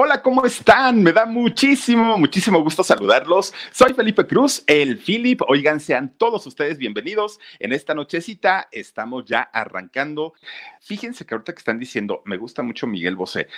[0.00, 1.02] Hola, ¿cómo están?
[1.02, 3.52] Me da muchísimo, muchísimo gusto saludarlos.
[3.72, 5.42] Soy Felipe Cruz, el Philip.
[5.48, 7.40] Oigan, sean todos ustedes bienvenidos.
[7.58, 10.34] En esta nochecita estamos ya arrancando.
[10.80, 13.48] Fíjense que ahorita que están diciendo, me gusta mucho Miguel Bosé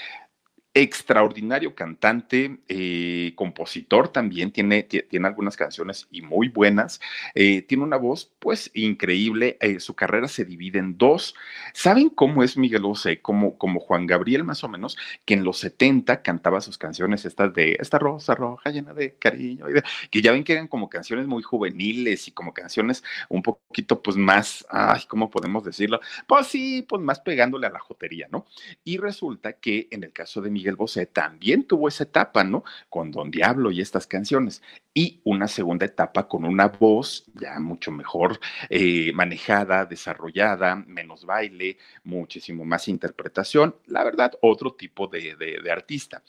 [0.72, 7.00] extraordinario cantante, eh, compositor también, tiene, tiene algunas canciones y muy buenas,
[7.34, 11.34] eh, tiene una voz pues increíble, eh, su carrera se divide en dos.
[11.74, 13.20] ¿Saben cómo es Miguel Bosé?
[13.20, 17.52] Como, como Juan Gabriel más o menos, que en los 70 cantaba sus canciones estas
[17.52, 19.66] de esta rosa roja llena de cariño,
[20.10, 24.16] que ya ven que eran como canciones muy juveniles y como canciones un poquito pues
[24.16, 26.00] más, ay, ¿cómo podemos decirlo?
[26.28, 28.46] Pues sí, pues más pegándole a la jotería, ¿no?
[28.84, 32.64] Y resulta que en el caso de Miguel Bosé también tuvo esa etapa, ¿no?
[32.89, 34.62] Con Don Diablo y estas canciones.
[34.92, 41.78] Y una segunda etapa con una voz ya mucho mejor eh, manejada, desarrollada, menos baile,
[42.05, 43.77] muchísimo más interpretación.
[43.86, 46.22] La verdad, otro tipo de artista.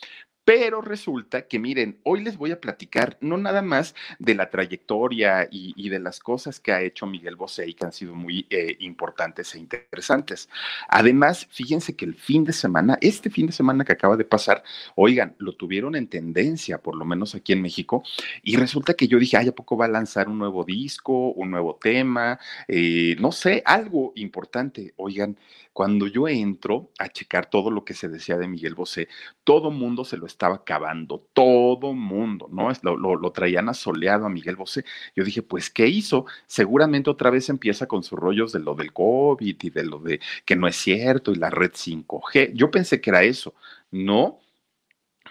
[0.44, 5.47] Pero resulta que, miren, hoy les voy a platicar no nada más de la trayectoria
[5.52, 8.78] y, de las cosas que ha hecho Miguel Bosé y que han sido muy eh,
[8.79, 10.50] importantes e interesantes.
[10.88, 14.63] Además, fíjense que el fin de semana, este fin de semana que acaba de pasar,
[14.96, 18.03] oigan, lo tuvieron en tendencia, por lo menos aquí en México,
[18.41, 21.52] y resulta que yo dije, ay, ¿a poco va a lanzar un nuevo disco, un
[21.52, 22.40] nuevo tema?
[22.68, 24.94] Eh, no sé, algo importante.
[24.97, 25.38] Oigan,
[25.74, 29.08] cuando yo entro a checar todo lo que se decía de Miguel Bosé,
[29.44, 32.70] todo mundo se lo estaba acabando, todo mundo, ¿no?
[32.84, 34.84] Lo, lo, traían asoleado a Miguel Bosé.
[35.16, 36.26] Yo dije, pues, ¿qué hizo?
[36.48, 40.20] Seguramente otra vez empieza con sus rollos de lo del COVID y de lo de
[40.46, 42.53] que no es cierto y la red 5G.
[42.53, 43.53] Yo pensé que era eso.
[43.92, 44.40] No,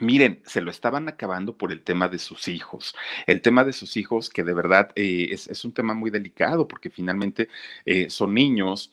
[0.01, 2.95] Miren, se lo estaban acabando por el tema de sus hijos.
[3.27, 6.67] El tema de sus hijos, que de verdad eh, es, es, un tema muy delicado,
[6.67, 7.49] porque finalmente
[7.84, 8.93] eh, son niños,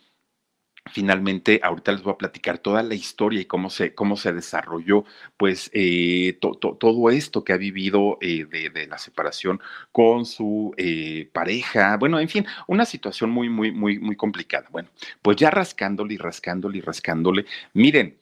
[0.89, 5.05] finalmente ahorita les voy a platicar toda la historia y cómo se, cómo se desarrolló
[5.37, 9.59] pues eh, todo esto que ha vivido eh, de, la separación
[9.91, 14.67] con su eh, pareja, bueno, en fin, una situación muy, muy, muy, muy complicada.
[14.71, 14.89] Bueno,
[15.21, 18.17] pues ya rascándole y rascándole y rascándole, miren.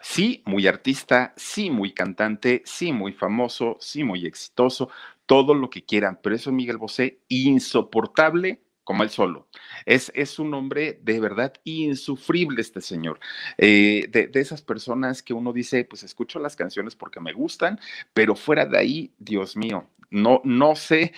[0.00, 4.90] Sí, muy artista, sí, muy cantante, sí, muy famoso, sí, muy exitoso,
[5.26, 9.46] todo lo que quieran, pero eso es Miguel Bosé, insoportable como él solo.
[9.84, 13.20] Es, es un hombre de verdad insufrible este señor.
[13.58, 17.78] Eh, de, de, esas personas que uno dice, pues escucho las canciones porque me gustan,
[18.14, 21.12] pero fuera de ahí, Dios mío, no, no sé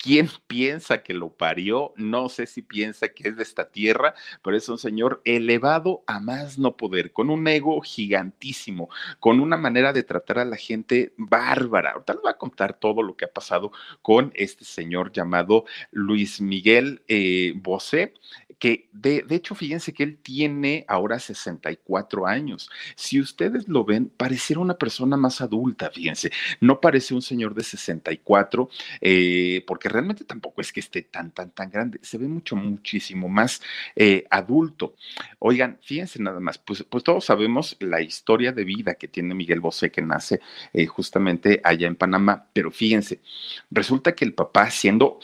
[0.00, 4.56] quién piensa que lo parió, no sé si piensa que es de esta tierra, pero
[4.56, 8.88] es un señor elevado a más no poder, con un ego gigantísimo,
[9.18, 11.92] con una manera de tratar a la gente bárbara.
[11.92, 16.40] Ahorita les voy a contar todo lo que ha pasado con este señor llamado Luis
[16.40, 18.14] Miguel eh, Bosé,
[18.60, 22.70] que de, de, hecho, fíjense que él tiene ahora 64 años.
[22.94, 26.30] Si ustedes lo ven, pareciera una persona más adulta, fíjense,
[26.60, 28.68] no parece un señor de 64,
[29.00, 33.28] eh, porque realmente tampoco es que esté tan, tan, tan grande, se ve mucho, muchísimo
[33.28, 33.60] más
[33.94, 34.94] eh, adulto.
[35.38, 39.60] Oigan, fíjense nada más, pues, pues, todos sabemos la historia de vida que tiene Miguel
[39.60, 40.40] Bosé, que nace
[40.72, 43.20] eh, justamente allá en Panamá, pero fíjense,
[43.70, 45.18] resulta que el papá siendo...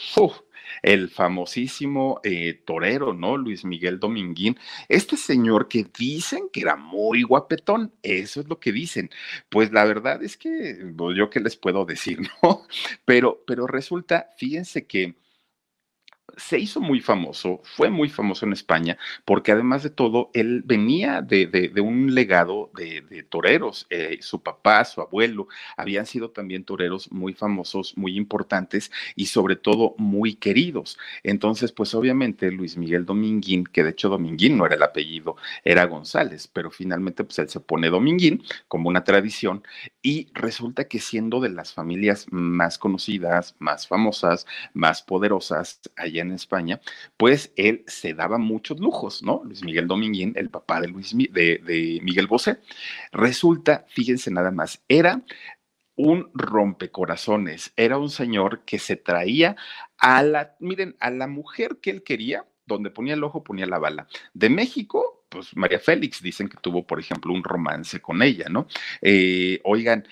[0.81, 3.37] el famosísimo eh, torero, ¿no?
[3.37, 4.57] Luis Miguel Dominguín,
[4.89, 9.09] este señor que dicen que era muy guapetón, eso es lo que dicen.
[9.49, 12.67] Pues la verdad es que, pues, yo qué les puedo decir, ¿no?
[13.05, 15.15] Pero, pero resulta, fíjense que
[16.35, 21.21] se hizo muy famoso, fue muy famoso en España, porque además de todo, él venía
[21.21, 23.87] de, un legado de, toreros.
[23.89, 25.47] Eh, su papá, su abuelo,
[25.77, 30.97] habían sido también toreros muy famosos, muy importantes y sobre todo muy queridos.
[31.23, 35.85] Entonces, pues obviamente Luis Miguel Dominguín, que de hecho Dominguín no era el apellido, era
[35.85, 39.63] González, pero finalmente pues él se pone Dominguín como una tradición
[40.01, 46.31] y resulta que siendo de las familias más conocidas, más famosas, más poderosas allá en
[46.31, 46.81] España,
[47.17, 49.41] pues él se daba muchos lujos, ¿no?
[49.45, 52.59] Luis Miguel Dominguín, el papá de, Luis, de Miguel Bosé.
[53.11, 55.23] Resulta, fíjense nada más, era
[55.97, 59.55] un rompecorazones, era un señor que se traía
[59.97, 63.79] a la, miren, a la mujer que él quería, donde ponía el ojo, ponía la
[63.79, 64.07] bala.
[64.33, 68.67] De México, pues María Félix dicen que tuvo, por ejemplo, un romance con ella, ¿no?
[69.01, 70.07] Eh, oigan,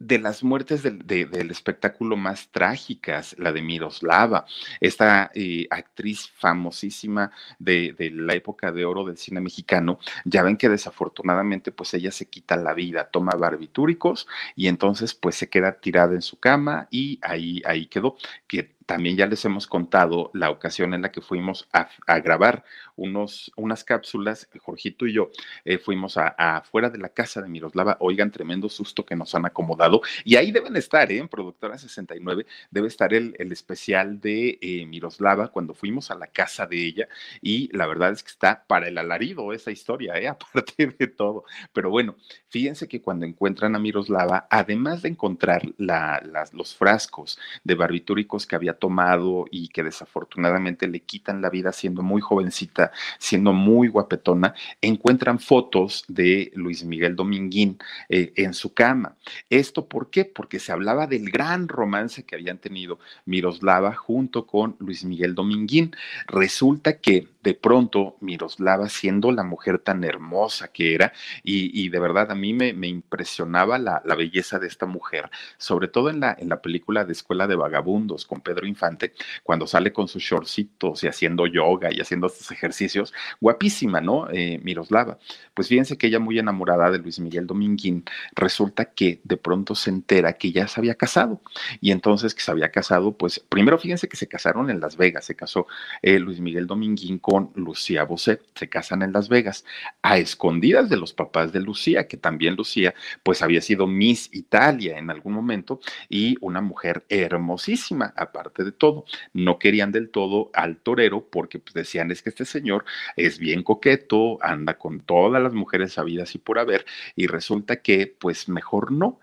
[0.00, 4.46] de las muertes del, espectáculo más trágicas, la de Miroslava,
[4.80, 10.56] esta eh, actriz famosísima de, de, la época de oro del cine mexicano, ya ven
[10.56, 14.26] que desafortunadamente pues ella se quita la vida, toma barbitúricos
[14.56, 18.16] y entonces pues se queda tirada en su cama y ahí, ahí quedó,
[18.48, 21.88] que también ya les hemos contado la ocasión en la que fuimos a,
[22.18, 22.64] grabar
[22.96, 25.30] unos, unas cápsulas, Jorgito y yo
[25.64, 30.00] eh, fuimos afuera de la casa de Miroslava, oigan, tremendo susto que nos han acomodado,
[30.24, 31.18] y ahí deben estar, ¿eh?
[31.18, 36.26] en Productora 69, debe estar el, el especial de eh, Miroslava cuando fuimos a la
[36.26, 37.08] casa de ella,
[37.40, 40.26] y la verdad es que está para el alarido esa historia, ¿eh?
[40.28, 41.44] aparte de todo.
[41.72, 42.16] Pero bueno,
[42.48, 48.56] fíjense que cuando encuentran a Miroslava, además de encontrar las, los frascos de barbitúricos que
[48.56, 54.54] había tomado y que desafortunadamente le quitan la vida siendo muy jovencita, siendo muy guapetona,
[54.80, 57.78] encuentran fotos de Luis Miguel Dominguín
[58.08, 59.14] eh, en su cama.
[59.48, 60.24] ¿Esto por qué?
[60.24, 65.94] Porque se hablaba del gran romance que habían tenido Miroslava junto con Luis Miguel Dominguín.
[66.26, 72.30] Resulta que de pronto Miroslava, siendo la mujer tan hermosa que era, y, de verdad
[72.30, 76.60] a mí me, impresionaba la, belleza de esta mujer, sobre todo en la, en la
[76.60, 81.46] película de Escuela de Vagabundos con Pedro Infante, cuando sale con sus shortcitos y haciendo
[81.46, 84.28] yoga y haciendo estos ejercicios, guapísima, ¿no?
[84.30, 85.18] Eh, Miroslava.
[85.54, 88.04] Pues fíjense que ella muy enamorada de Luis Miguel Dominguín,
[88.34, 91.40] resulta que de pronto se entera que ya se había casado,
[91.80, 95.24] y entonces que se había casado, pues primero fíjense que se casaron en Las Vegas,
[95.24, 95.66] se casó
[96.02, 98.40] eh, Luis Miguel Dominguín con con Lucía Bosé.
[98.56, 99.64] Se casan en Las Vegas,
[100.02, 102.92] a escondidas de los papás de Lucía, que también Lucía,
[103.22, 105.78] pues había sido Miss Italia en algún momento
[106.08, 109.04] y una mujer hermosísima, aparte de todo.
[109.32, 112.84] No querían del todo al torero porque pues, decían es que este señor
[113.14, 116.84] es bien coqueto, anda con todas las mujeres sabidas y por haber,
[117.14, 119.20] y resulta que pues mejor no.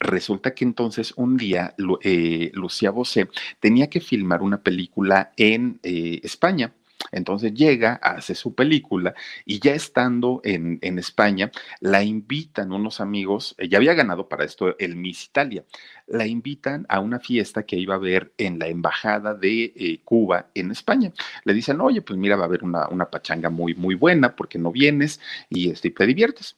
[0.00, 3.28] Resulta que entonces un día eh, Lucía Bosé
[3.60, 6.72] tenía que filmar una película en eh, España
[7.12, 9.14] entonces llega, hace su película
[9.44, 14.96] y ya estando en, España, la invitan unos amigos, ya había ganado para esto el
[14.96, 15.64] Miss Italia,
[16.06, 20.50] la invitan a una fiesta que iba a haber en la embajada de eh, Cuba
[20.54, 21.12] en España.
[21.44, 24.58] Le dicen, oye, pues mira, va a haber una, una pachanga muy, muy buena porque
[24.58, 26.56] no vienes y este, te diviertes.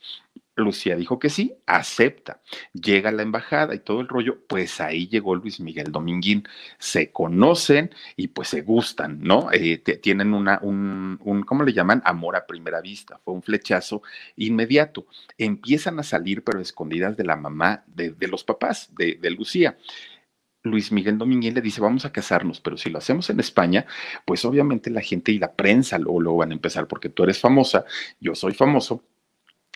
[0.56, 2.40] Lucía dijo que sí, acepta.
[2.72, 6.48] Llega a la embajada y todo el rollo, pues ahí llegó Luis Miguel Dominguín.
[6.78, 9.50] Se conocen y pues se gustan, ¿no?
[9.52, 12.02] Eh, tienen una, un, un, ¿cómo le llaman?
[12.04, 13.20] Amor a primera vista.
[13.22, 14.02] Fue un flechazo
[14.36, 15.06] inmediato.
[15.36, 19.76] Empiezan a salir, pero escondidas de la mamá, de, los papás, de, Lucía.
[20.62, 23.86] Luis Miguel Dominguín le dice, vamos a casarnos, pero si lo hacemos en España,
[24.24, 27.84] pues obviamente la gente y la prensa luego van a empezar, porque tú eres famosa,
[28.18, 29.04] yo soy famoso,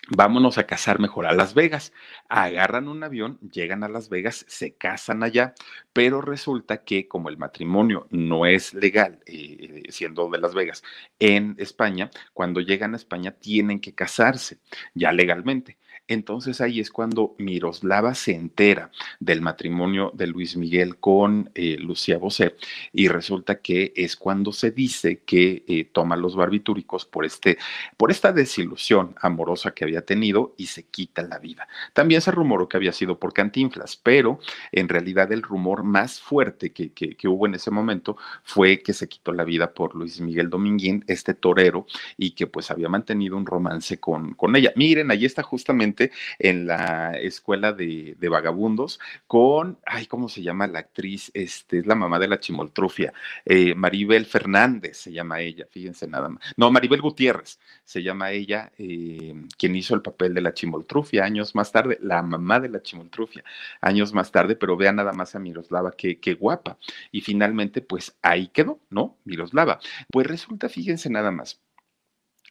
[0.09, 1.93] vámonos a casar mejor a Las Vegas.
[2.29, 5.53] Agarran un avión, llegan a Las Vegas, se casan allá,
[5.93, 10.83] pero resulta que como el matrimonio no es legal, eh, siendo de Las Vegas,
[11.19, 14.59] en España, cuando llegan a España tienen que casarse
[14.93, 15.77] ya legalmente.
[16.07, 22.17] Entonces ahí es cuando Miroslava se entera del matrimonio de Luis Miguel con eh, Lucía
[22.17, 22.55] Bosé
[22.91, 27.57] y resulta que es cuando se dice que eh, toma los barbitúricos por, este,
[27.95, 31.67] por esta desilusión amorosa que había tenido y se quita la vida.
[31.93, 34.39] También se rumoró que había sido por Cantinflas, pero
[34.71, 39.07] en realidad el rumor más fuerte que, que hubo en ese momento fue que se
[39.07, 41.85] quitó la vida por Luis Miguel Dominguín, este torero,
[42.17, 44.73] y que pues había mantenido un romance con, con ella.
[44.75, 45.90] Miren, ahí está justamente
[46.39, 51.31] en la escuela de, vagabundos con, ay, ¿cómo se llama la actriz?
[51.33, 53.13] Este, es la mamá de la chimoltrufia,
[53.45, 56.41] eh, Maribel Fernández se llama ella, fíjense nada más.
[56.55, 61.55] No, Maribel Gutiérrez se llama ella, eh, quien hizo el papel de la chimoltrufia años
[61.55, 63.43] más tarde, la mamá de la chimoltrufia
[63.81, 66.77] años más tarde, pero vea nada más a Miroslava, qué, qué guapa.
[67.11, 69.17] Y finalmente, pues ahí quedó, ¿no?
[69.25, 69.79] Miroslava.
[70.11, 71.61] Pues resulta, fíjense nada más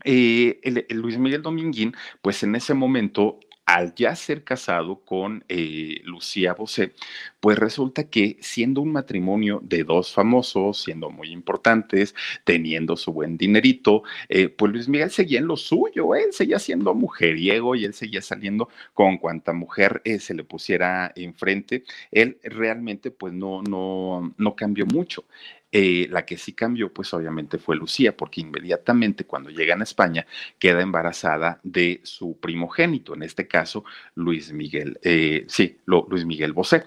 [0.05, 6.55] eh, Luis Miguel Dominguín, pues en ese momento al ya ser casado con eh, Lucía
[6.55, 6.93] Bosé,
[7.39, 13.37] pues resulta que siendo un matrimonio de dos famosos, siendo muy importantes, teniendo su buen
[13.37, 17.95] dinerito, eh, pues Luis Miguel seguía en lo suyo, él seguía siendo mujeriego y él
[17.95, 21.85] seguía saliendo con cuanta mujer se le pusiera enfrente.
[22.11, 25.25] Él realmente pues no, no, no cambió mucho.
[25.73, 30.27] Eh, la que sí cambió, pues obviamente fue Lucía, porque inmediatamente cuando llegan a España
[30.59, 33.85] queda embarazada de su primogénito, en este caso
[34.17, 36.85] Luis Miguel, eh, sí, Luis Miguel Bosé.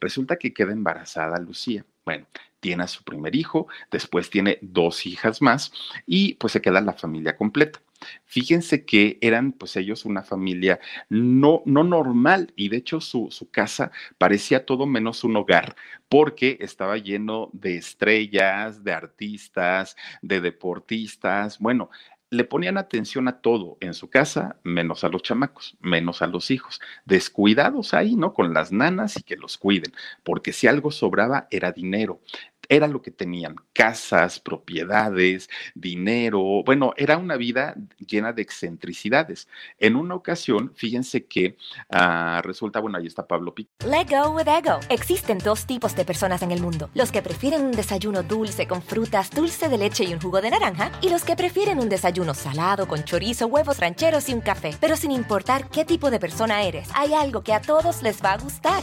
[0.00, 1.84] Resulta que queda embarazada Lucía.
[2.04, 2.26] Bueno,
[2.60, 5.72] tiene a su primer hijo, después tiene dos hijas más
[6.06, 7.80] y pues se queda la familia completa.
[8.24, 13.50] Fíjense que eran pues ellos una familia no, no normal y de hecho su, su
[13.50, 15.76] casa parecía todo menos un hogar
[16.08, 21.58] porque estaba lleno de estrellas, de artistas, de deportistas.
[21.58, 21.90] Bueno,
[22.30, 26.50] le ponían atención a todo en su casa, menos a los chamacos, menos a los
[26.50, 26.80] hijos.
[27.04, 28.34] Descuidados ahí, ¿no?
[28.34, 29.92] Con las nanas y que los cuiden,
[30.24, 32.20] porque si algo sobraba era dinero
[32.68, 39.48] era lo que tenían, casas, propiedades, dinero, bueno, era una vida llena de excentricidades.
[39.78, 41.56] En una ocasión, fíjense que
[41.90, 43.70] uh, resulta, bueno, ahí está Pablo Pico.
[43.86, 44.80] Let go with ego.
[44.88, 48.82] Existen dos tipos de personas en el mundo, los que prefieren un desayuno dulce con
[48.82, 52.34] frutas, dulce de leche y un jugo de naranja, y los que prefieren un desayuno
[52.34, 54.70] salado con chorizo, huevos rancheros y un café.
[54.80, 58.32] Pero sin importar qué tipo de persona eres, hay algo que a todos les va
[58.32, 58.82] a gustar.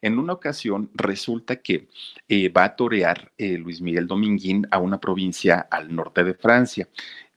[0.00, 1.88] En una ocasión resulta que
[2.28, 6.88] eh, va a torear eh, Luis Miguel Dominguín a una provincia al norte de Francia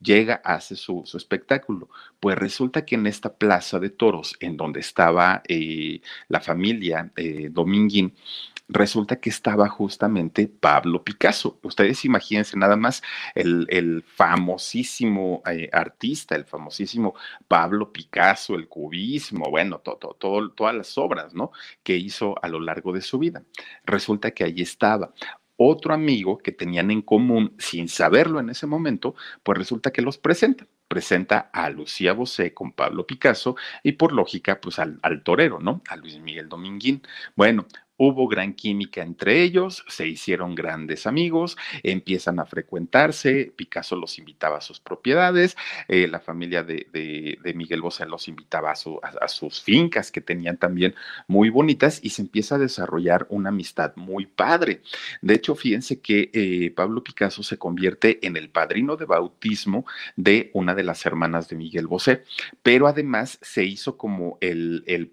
[0.02, 1.90] llega, hace su, su, espectáculo.
[2.20, 7.50] Pues resulta que en esta plaza de toros, en donde estaba eh, la familia eh,
[7.52, 8.14] Dominguín,
[8.72, 11.60] resulta que estaba justamente Pablo Picasso.
[11.62, 13.04] Ustedes imagínense nada más
[13.36, 17.14] el, el famosísimo eh, artista, el famosísimo
[17.48, 21.52] Pablo Picasso, el cubismo, bueno, todas las obras, ¿no?
[21.84, 23.44] Que hizo a lo largo de su vida.
[23.86, 25.14] Resulta que allí estaba
[25.58, 30.18] otro amigo que tenían en común sin saberlo en ese momento, pues resulta que los
[30.18, 30.66] presenta.
[30.88, 35.82] Presenta a Lucía Bosé con Pablo Picasso y por lógica, pues al, al torero, ¿no?
[35.88, 37.02] A Luis Miguel Dominguín.
[37.36, 37.66] Bueno,
[38.04, 44.58] Hubo gran química entre ellos, se hicieron grandes amigos, empiezan a frecuentarse, Picasso los invitaba
[44.58, 45.56] a sus propiedades,
[45.88, 50.96] eh, la familia de, Miguel Bosé los invitaba a, sus fincas que tenían también
[51.28, 54.82] muy bonitas y se empieza a desarrollar una amistad muy padre.
[55.22, 60.50] De hecho, fíjense que eh, Pablo Picasso se convierte en el padrino de bautismo de
[60.56, 62.24] una de las hermanas de Miguel Bosé,
[62.64, 65.12] pero además se hizo como el, el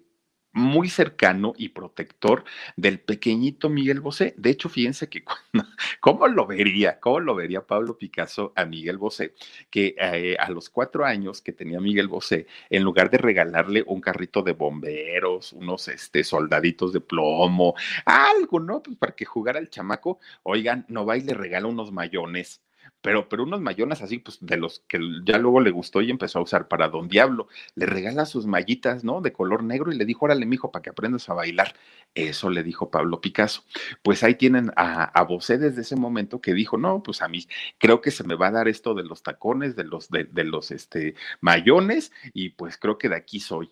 [0.51, 2.43] muy cercano y protector
[2.75, 4.33] del pequeñito Miguel Bosé.
[4.37, 5.23] De hecho, fíjense que
[5.99, 6.99] ¿cómo lo vería?
[6.99, 9.33] ¿Cómo lo vería Pablo Picasso a Miguel Bosé?
[9.69, 14.01] Que eh, a los cuatro años que tenía Miguel Bosé, en lugar de regalarle un
[14.01, 17.75] carrito de bomberos, unos este, soldaditos de plomo,
[18.05, 18.81] algo, ¿no?
[18.81, 22.61] Pues para que jugara el chamaco, oigan, no va y le regala unos mayones
[23.01, 26.39] pero, pero unos mayonas así, pues de los que ya luego le gustó y empezó
[26.39, 27.47] a usar para Don Diablo.
[27.75, 29.21] Le regala sus mallitas, ¿no?
[29.21, 31.75] De color negro y le dijo, órale, mijo, para que aprendas a bailar.
[32.15, 33.63] Eso le dijo Pablo Picasso.
[34.03, 35.27] Pues ahí tienen a, a
[35.57, 38.51] desde ese momento que dijo, no, pues a mí creo que se me va a
[38.51, 42.97] dar esto de los tacones, de los, de, de los este, mayones, y pues creo
[42.97, 43.71] que de aquí soy.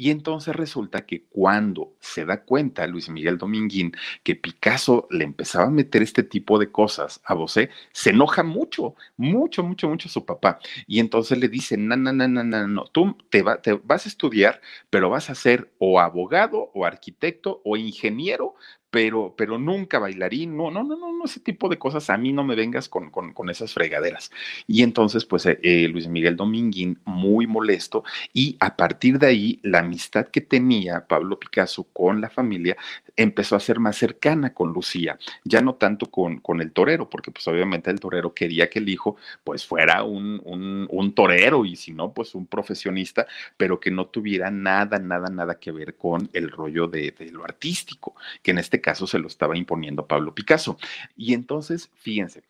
[0.00, 5.64] Y entonces resulta que cuando se da cuenta Luis Miguel Dominguín que Picasso le empezaba
[5.64, 10.24] a meter este tipo de cosas a Bosé, se enoja mucho, mucho, mucho, mucho su
[10.24, 10.60] papá.
[10.86, 14.08] Y entonces le dice, no, no, no, no, no, no, tú te, te vas a
[14.08, 18.54] estudiar, pero vas a ser o abogado o arquitecto o ingeniero
[18.90, 22.44] pero, pero nunca bailarín, no, no, no, no, ese tipo de cosas, a mí no
[22.44, 24.30] me vengas con, con, esas fregaderas.
[24.66, 29.60] Y entonces, pues eh, eh, Luis Miguel Dominguín, muy molesto, y a partir de ahí,
[29.62, 32.76] la amistad que tenía Pablo Picasso con la familia
[33.16, 37.30] empezó a ser más cercana con Lucía, ya no tanto con, con el torero, porque
[37.32, 41.92] pues obviamente el torero quería que el hijo pues fuera un, un, torero y si
[41.92, 43.26] no, pues un profesionista,
[43.56, 47.44] pero que no tuviera nada, nada, nada que ver con el rollo de, de lo
[47.44, 50.78] artístico, que en este caso se lo estaba imponiendo Pablo Picasso.
[51.16, 52.42] Y entonces, fíjense,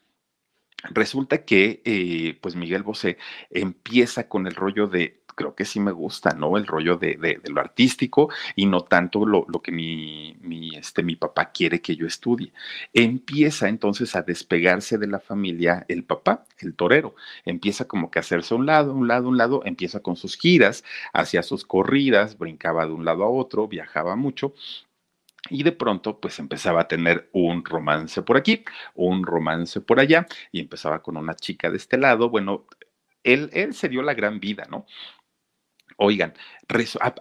[0.90, 3.18] resulta que eh, pues Miguel Bosé
[3.50, 6.56] empieza con el rollo de creo que sí me gusta, ¿no?
[6.56, 11.52] El rollo de, lo artístico y no tanto lo, que mi, mi, este, mi papá
[11.52, 12.52] quiere que yo estudie.
[12.92, 17.14] Empieza entonces a despegarse de la familia el papá, el torero.
[17.44, 20.82] Empieza como que a hacerse un lado, un lado, un lado, empieza con sus giras,
[21.12, 24.54] hacía sus corridas, brincaba de un lado a otro, viajaba mucho
[25.50, 28.64] y de pronto, pues empezaba a tener un romance por aquí,
[28.94, 32.28] un romance por allá, y empezaba con una chica de este lado.
[32.28, 32.66] Bueno,
[33.22, 34.86] él, él se dio la gran vida, ¿no?
[36.00, 36.32] Oigan,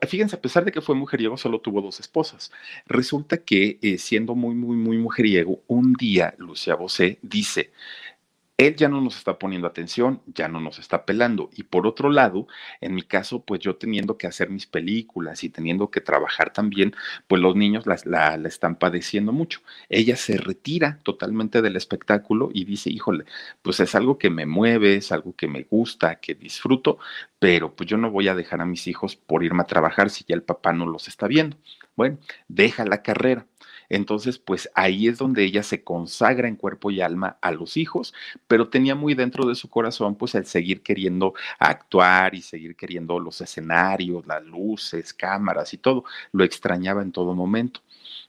[0.07, 2.51] fíjense, a pesar de que fue mujeriego, solo tuvo dos esposas.
[2.85, 7.71] Resulta que eh, siendo muy, muy, muy mujeriego, un día Lucia Bosé dice,
[8.57, 11.51] él ya no nos está poniendo atención, ya no nos está pelando.
[11.55, 12.47] Y por otro lado,
[12.81, 16.95] en mi caso, pues yo teniendo que hacer mis películas y teniendo que trabajar también,
[17.27, 19.61] pues los niños la, están padeciendo mucho.
[19.89, 23.25] Ella se retira totalmente del espectáculo y dice, híjole,
[23.61, 26.97] pues es algo que me mueve, es algo que me gusta, que disfruto,
[27.37, 30.25] pero pues yo no voy a dejar a mis hijos por irme a trabajar si
[30.27, 31.57] ya el papá no los está viendo.
[31.95, 33.45] Bueno, deja la carrera.
[33.89, 38.13] Entonces, pues ahí es donde ella se consagra en cuerpo y alma a los hijos,
[38.47, 43.19] pero tenía muy dentro de su corazón pues el seguir queriendo actuar y seguir queriendo
[43.19, 46.03] los escenarios, las luces, cámaras y todo.
[46.31, 47.81] Lo extrañaba en todo momento.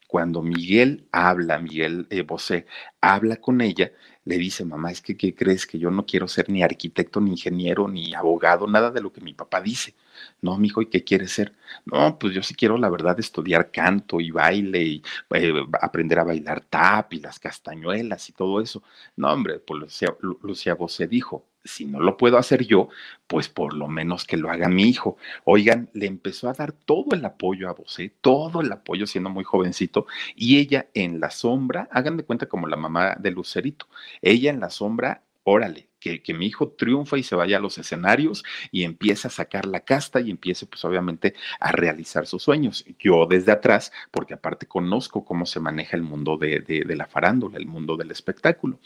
[0.06, 2.66] Cuando Miguel habla, Miguel eh, Bosé
[3.00, 3.92] habla con ella,
[4.24, 5.66] le dice, mamá, es que, ¿qué crees?
[5.66, 9.20] Que yo no quiero ser ni arquitecto, ni ingeniero, ni abogado, nada de lo que
[9.20, 9.94] mi papá dice.
[10.40, 11.54] No, mijo, ¿y qué quieres ser?
[11.84, 15.02] No, pues yo sí quiero, la verdad, estudiar canto y baile y
[15.34, 18.82] eh, aprender a bailar tap y las castañuelas y todo eso.
[19.16, 22.88] No, hombre, pues Lucía, Lucía Bosé dijo, si no lo puedo hacer yo,
[23.26, 25.16] pues por lo menos que lo haga mi hijo.
[25.44, 29.44] Oigan, le empezó a dar todo el apoyo a Bosé, todo el apoyo siendo muy
[29.44, 33.86] jovencito, y ella en la sombra, hagan de cuenta como la mamá de Lucerito,
[34.22, 38.44] ella en la sombra, órale, que, mi hijo triunfa y se vaya a los escenarios
[38.70, 42.84] y empiece a sacar la casta y empiece pues obviamente a realizar sus sueños.
[42.98, 47.58] Yo desde atrás, porque aparte conozco cómo se maneja el mundo de, de, la farándula,
[47.58, 48.78] el mundo del espectáculo.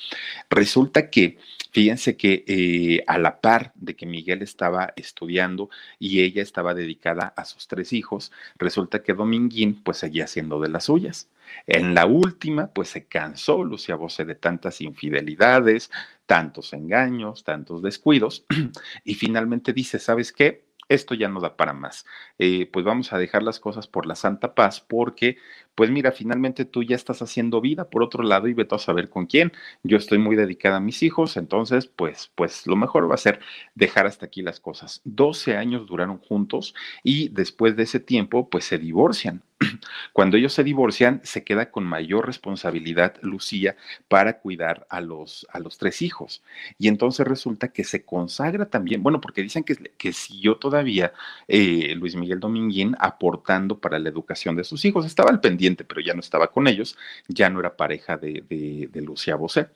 [0.51, 1.39] Resulta que,
[1.71, 7.33] fíjense que eh, a la par de que Miguel estaba estudiando y ella estaba dedicada
[7.37, 11.29] a sus tres hijos, resulta que Dominguín pues seguía siendo de las suyas.
[11.67, 15.91] En la última, pues se cansó Lucia Bosé de tantas infidelidades,
[16.33, 18.47] tantos engaños, tantos descuidos,
[19.05, 20.65] y finalmente dice, ¿sabes qué?
[20.89, 22.07] Esto ya no da para más.
[22.39, 25.37] Eh, pues vamos a dejar las cosas por la santa paz, porque,
[25.75, 29.11] pues mira, finalmente tú ya estás haciendo vida por otro lado y vete a saber
[29.11, 29.53] con quién.
[29.83, 33.41] Yo estoy muy dedicada a mis hijos, entonces, pues, pues lo mejor va a ser
[33.75, 35.03] dejar hasta aquí las cosas.
[35.05, 39.43] 12 años duraron juntos y después de ese tiempo, pues se divorcian.
[40.13, 43.77] Cuando ellos se divorcian, se queda con mayor responsabilidad Lucía
[44.09, 46.43] para cuidar a los, a los tres hijos.
[46.79, 51.13] Y entonces resulta que se consagra también, bueno, porque dicen que, que siguió todavía
[51.49, 55.07] eh, Luis Miguel Dominguín aportando para la educación de sus hijos.
[55.07, 56.97] Estaba al pendiente, pero ya no estaba con ellos,
[57.29, 59.69] ya no era pareja de, de, Lucía Bosé.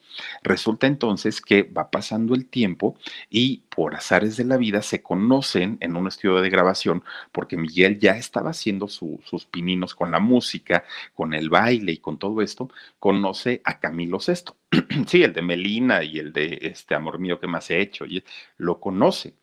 [0.42, 2.96] Resulta entonces que va pasando el tiempo
[3.28, 7.98] y por azares de la vida se conocen en un estudio de grabación porque Miguel
[7.98, 10.84] ya estaba haciendo sus pininos con la música,
[11.14, 14.56] con el baile y con todo esto, conoce a Camilo Sesto.
[15.06, 18.04] sí, el de Melina y el de este amor mío que más he hecho,
[18.56, 19.34] lo conoce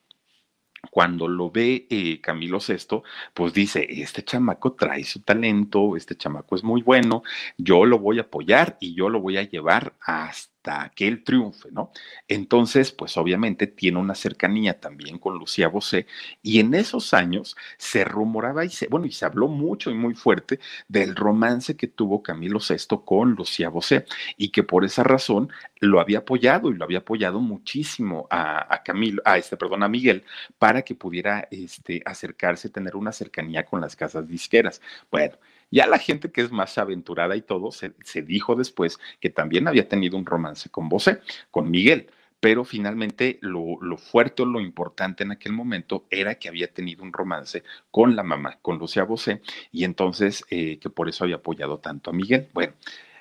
[0.92, 6.56] cuando lo ve eh, Camilo Sesto, pues dice, este chamaco trae su talento, este chamaco
[6.56, 7.24] es muy bueno,
[7.58, 10.53] yo lo voy a apoyar y yo lo voy a llevar hasta
[10.96, 11.92] que él triunfe, ¿no?
[12.28, 16.08] Entonces, pues obviamente tiene una cercanía también con Lucía Bosé
[16.42, 20.14] y en esos años se rumoraba y se, bueno, y se habló mucho y muy
[20.14, 24.06] fuerte del romance que tuvo Camilo VI con Lucía Bosé
[24.38, 25.50] y que por esa razón
[25.80, 30.24] lo había apoyado y lo había apoyado muchísimo a, Camilo, a este, perdón, a Miguel,
[30.58, 34.82] para que pudiera este, acercarse, tener una cercanía con las casas disqueras.
[35.12, 35.36] Bueno,
[35.74, 39.90] ya la gente que es más aventurada y todo, se, dijo después que también había
[39.90, 42.10] tenido un romance con Bosé, con Miguel
[42.40, 47.14] pero finalmente lo, fuerte o lo importante en aquel momento era que había tenido un
[47.14, 51.80] romance con la mamá, con Lucía Bosé, y entonces eh, que por eso había apoyado
[51.80, 52.50] tanto a Miguel.
[52.54, 52.74] Bueno,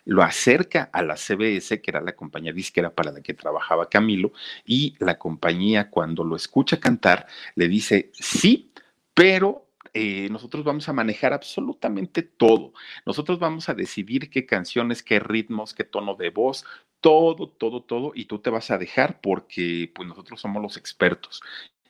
[0.05, 4.33] lo acerca a la CBS, que era la compañía disquera para la que trabajaba Camilo,
[4.67, 8.73] y la compañía cuando lo escucha cantar le dice, sí,
[9.15, 12.73] pero eh, nosotros vamos a manejar absolutamente todo.
[13.07, 16.65] Nosotros vamos a decidir qué canciones, qué ritmos, qué tono de voz,
[17.01, 21.43] todo, todo, todo, y tú te vas a dejar porque pues nosotros somos los expertos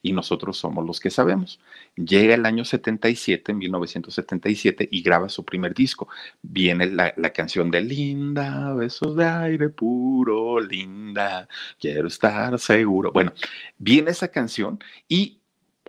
[0.03, 1.61] y nosotros somos los que sabemos.
[1.97, 6.09] Llega el año 77, en 1977, y graba su primer disco.
[6.43, 13.13] Viene la, la, canción de Linda, besos de aire puro, linda, quiero estar seguro.
[13.13, 13.33] Bueno,
[13.79, 15.42] viene esa canción y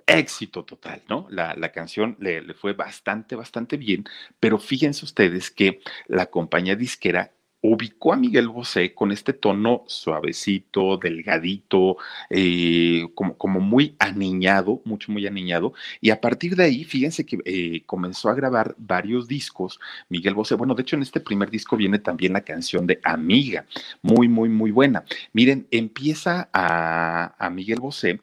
[0.07, 1.27] éxito total, ¿no?
[1.29, 4.05] La, canción le, le, fue bastante, bastante bien,
[4.39, 7.31] pero fíjense ustedes que la compañía disquera
[7.63, 11.95] ubicó a Miguel Bosé con este tono suavecito, delgadito,
[12.29, 15.73] eh, como, como, muy aniñado, mucho, muy aniñado.
[16.01, 19.79] Y a partir de ahí, fíjense que eh, comenzó a grabar varios discos.
[20.09, 23.65] Miguel Bosé, bueno, de hecho en este primer disco viene también la canción de Amiga,
[24.01, 25.05] muy, muy, muy buena.
[25.31, 28.19] Miren, empieza a, a Miguel Bosé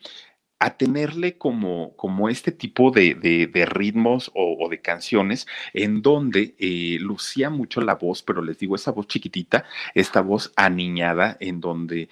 [0.60, 6.98] a tenerle como, como este tipo de, de, ritmos o, de canciones en donde eh,
[7.00, 12.10] lucía mucho la voz, pero les digo, esa voz chiquitita, esta voz aniñada, en donde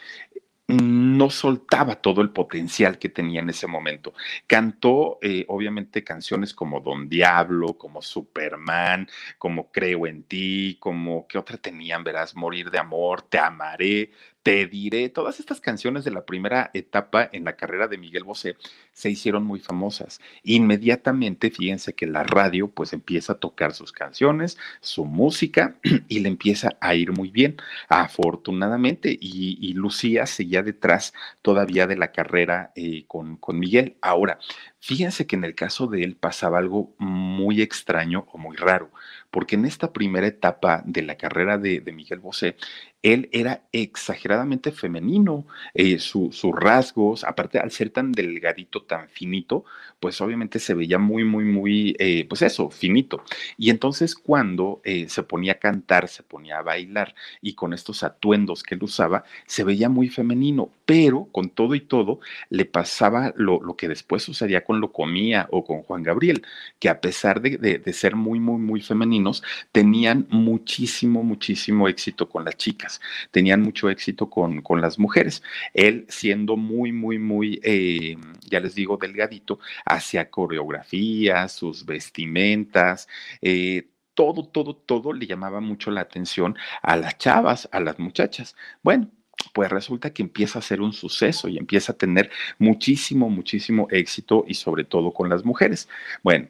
[0.68, 4.12] no soltaba todo el potencial que tenía en ese momento.
[4.46, 9.08] Cantó, eh, obviamente, canciones como Don Diablo, como Superman,
[9.38, 12.04] como Creo en ti, como, ¿qué otra tenían?
[12.04, 14.10] Verás, Morir de Amor, Te Amaré,
[14.48, 18.56] te diré, todas estas canciones de la primera etapa en la carrera de Miguel Bosé
[18.94, 20.22] se hicieron muy famosas.
[20.42, 25.76] Inmediatamente, fíjense que la radio pues empieza a tocar sus canciones, su música
[26.08, 27.58] y le empieza a ir muy bien,
[27.90, 29.14] afortunadamente.
[29.20, 33.98] Y, Lucía seguía detrás todavía de la carrera eh, con, con Miguel.
[34.00, 34.38] Ahora,
[34.80, 38.90] fíjense que en el caso de él pasaba algo muy extraño o muy raro
[39.38, 42.56] porque en esta primera etapa de la carrera de, Miguel Bosé,
[43.04, 49.64] él era exageradamente femenino, eh, sus rasgos, aparte al ser tan delgadito, tan finito,
[50.00, 53.22] pues obviamente se veía muy, muy, muy, eh, pues eso, finito.
[53.56, 58.02] Y entonces cuando eh, se ponía a cantar, se ponía a bailar y con estos
[58.02, 63.34] atuendos que él usaba, se veía muy femenino, pero con todo y todo le pasaba
[63.36, 66.46] lo, lo que después sucedía con Lo Comía o con Juan Gabriel,
[66.78, 69.32] que a pesar de, de ser muy, muy, muy femenino,
[69.70, 75.42] tenían muchísimo, muchísimo éxito con las chicas, tenían mucho éxito con, con las mujeres.
[75.74, 78.16] Él siendo muy, muy, muy, eh,
[78.48, 83.08] ya les digo, delgadito, hacía coreografías, sus vestimentas,
[83.42, 88.56] eh, todo, todo, todo le llamaba mucho la atención a las chavas, a las muchachas.
[88.82, 89.10] Bueno,
[89.52, 94.44] pues resulta que empieza a ser un suceso y empieza a tener muchísimo, muchísimo éxito
[94.46, 95.88] y sobre todo con las mujeres.
[96.22, 96.48] Bueno,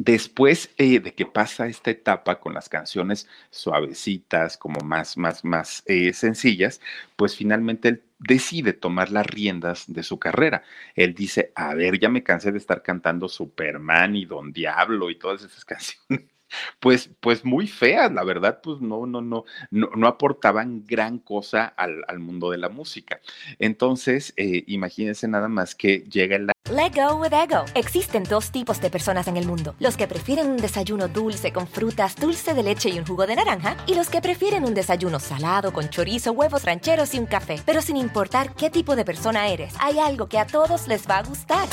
[0.00, 5.82] Después eh, de que pasa esta etapa con las canciones suavecitas, como más, más, más
[5.86, 6.80] eh, sencillas,
[7.16, 10.62] pues finalmente él decide tomar las riendas de su carrera.
[10.94, 15.18] Él dice, a ver, ya me cansé de estar cantando Superman y Don Diablo y
[15.18, 16.37] todas esas canciones
[16.80, 22.04] pues, pues muy feas, la verdad, pues no, no, no, no, aportaban gran cosa al,
[22.08, 23.20] al, mundo de la música.
[23.58, 26.48] Entonces, eh, imagínense nada más que llega el...
[26.70, 27.64] Let go with ego.
[27.74, 31.66] Existen dos tipos de personas en el mundo: los que prefieren un desayuno dulce con
[31.66, 35.18] frutas, dulce de leche y un jugo de naranja, y los que prefieren un desayuno
[35.18, 37.60] salado con chorizo, huevos rancheros y un café.
[37.64, 41.18] Pero sin importar qué tipo de persona eres, hay algo que a todos les va
[41.18, 41.68] a gustar.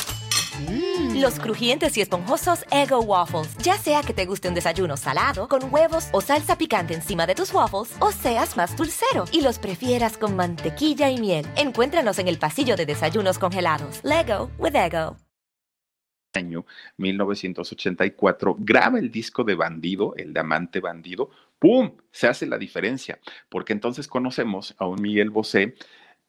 [0.67, 1.21] Mm.
[1.21, 3.57] Los crujientes y esponjosos Ego Waffles.
[3.57, 7.35] Ya sea que te guste un desayuno salado, con huevos o salsa picante encima de
[7.35, 11.45] tus waffles, o seas más dulcero y los prefieras con mantequilla y miel.
[11.55, 14.01] Encuéntranos en el pasillo de desayunos congelados.
[14.03, 15.17] Lego with Ego.
[16.35, 16.65] Año
[16.97, 21.29] 1984 graba el disco de Bandido, el de Amante Bandido.
[21.59, 21.95] ¡Pum!
[22.11, 25.75] Se hace la diferencia, porque entonces conocemos a un Miguel Bosé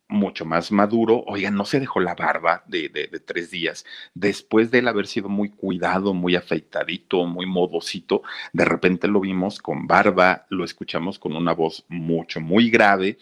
[0.08, 1.24] mucho más maduro.
[1.26, 3.84] Oigan, no se dejó la barba de, de, tres días.
[4.14, 9.58] Después de él haber sido muy cuidado, muy afeitadito, muy modosito, de repente lo vimos
[9.58, 13.18] con barba, lo escuchamos con una voz mucho, muy grave,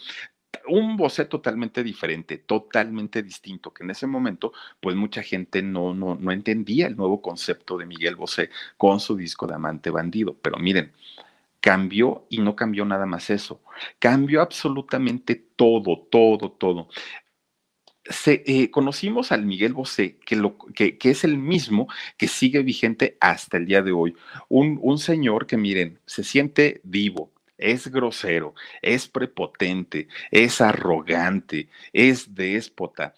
[0.67, 6.15] un voce totalmente diferente, totalmente distinto, que en ese momento, pues mucha gente no, no,
[6.15, 10.35] no entendía el nuevo concepto de Miguel Bosé con su disco de Amante Bandido.
[10.41, 10.91] Pero miren,
[11.65, 13.63] cambió y no cambió nada más eso.
[13.97, 16.89] Cambió absolutamente todo, todo, todo.
[18.03, 23.65] Se, eh, conocimos al Miguel Bosé, que, es el mismo que sigue vigente hasta el
[23.65, 24.15] día de hoy.
[24.47, 33.15] Un señor que, miren, se siente vivo, es grosero, es prepotente, es arrogante, es déspota.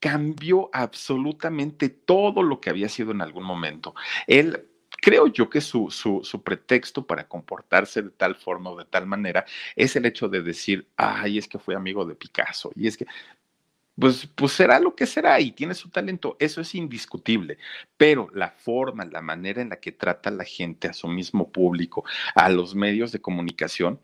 [0.00, 3.94] Cambió absolutamente todo lo que había sido en algún momento.
[4.26, 4.68] Él
[5.04, 9.44] creo yo que su, su, pretexto para comportarse de tal forma o de tal manera
[9.76, 13.04] es el hecho de decir, ay, es que fue amigo de Picasso, y es que,
[14.00, 17.58] pues, pues será lo que será y tiene su talento, eso es indiscutible,
[17.98, 22.04] pero la forma, la manera en la que trata la gente a su mismo público,
[22.34, 24.00] a los medios de comunicación,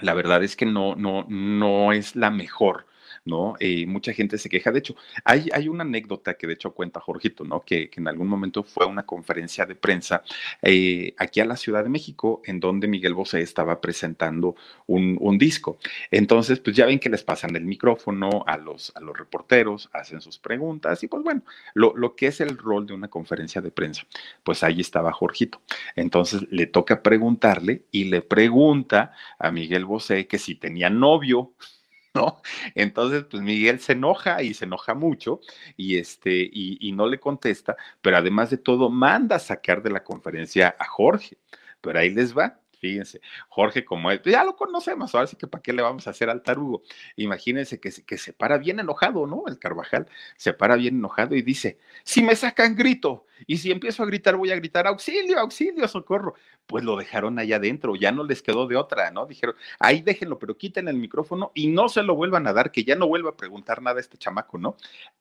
[0.00, 2.86] la verdad es que no, no, no es la mejor.
[3.26, 3.54] ¿No?
[3.60, 4.72] Eh, mucha gente se queja.
[4.72, 7.60] De hecho, hay, una anécdota que de hecho cuenta Jorgito, ¿no?
[7.60, 10.22] Que, en algún momento fue una conferencia de prensa
[10.62, 14.54] eh, aquí a la Ciudad de México, en donde Miguel Bosé estaba presentando
[14.86, 15.78] un, disco.
[16.10, 20.22] Entonces, pues ya ven que les pasan el micrófono a los, a los reporteros, hacen
[20.22, 21.42] sus preguntas y pues bueno,
[21.74, 24.06] lo, lo que es el rol de una conferencia de prensa,
[24.42, 25.60] pues ahí estaba Jorgito.
[25.94, 31.52] Entonces le toca preguntarle y le pregunta a Miguel Bosé que si tenía novio.
[32.74, 35.40] Entonces, pues Miguel se enoja y se enoja mucho
[35.76, 40.02] y, este, y, no le contesta, pero además de todo, manda a sacar de la
[40.02, 41.38] conferencia a Jorge.
[41.80, 42.60] Pero ahí les va.
[42.78, 46.10] Fíjense, Jorge como él, ya lo conocemos, ahora sí que para qué le vamos a
[46.10, 46.82] hacer al tarugo.
[47.16, 49.44] Imagínense que, que se para bien enojado, ¿no?
[49.46, 54.02] El Carvajal se para bien enojado y dice, si me sacan grito, y si empiezo
[54.02, 56.34] a gritar, voy a gritar, auxilio, auxilio, socorro.
[56.66, 59.26] Pues lo dejaron allá adentro, ya no les quedó de otra, ¿no?
[59.26, 62.84] Dijeron, ahí déjenlo, pero quiten el micrófono y no se lo vuelvan a dar, que
[62.84, 64.76] ya no vuelva a preguntar nada a este chamaco, ¿no?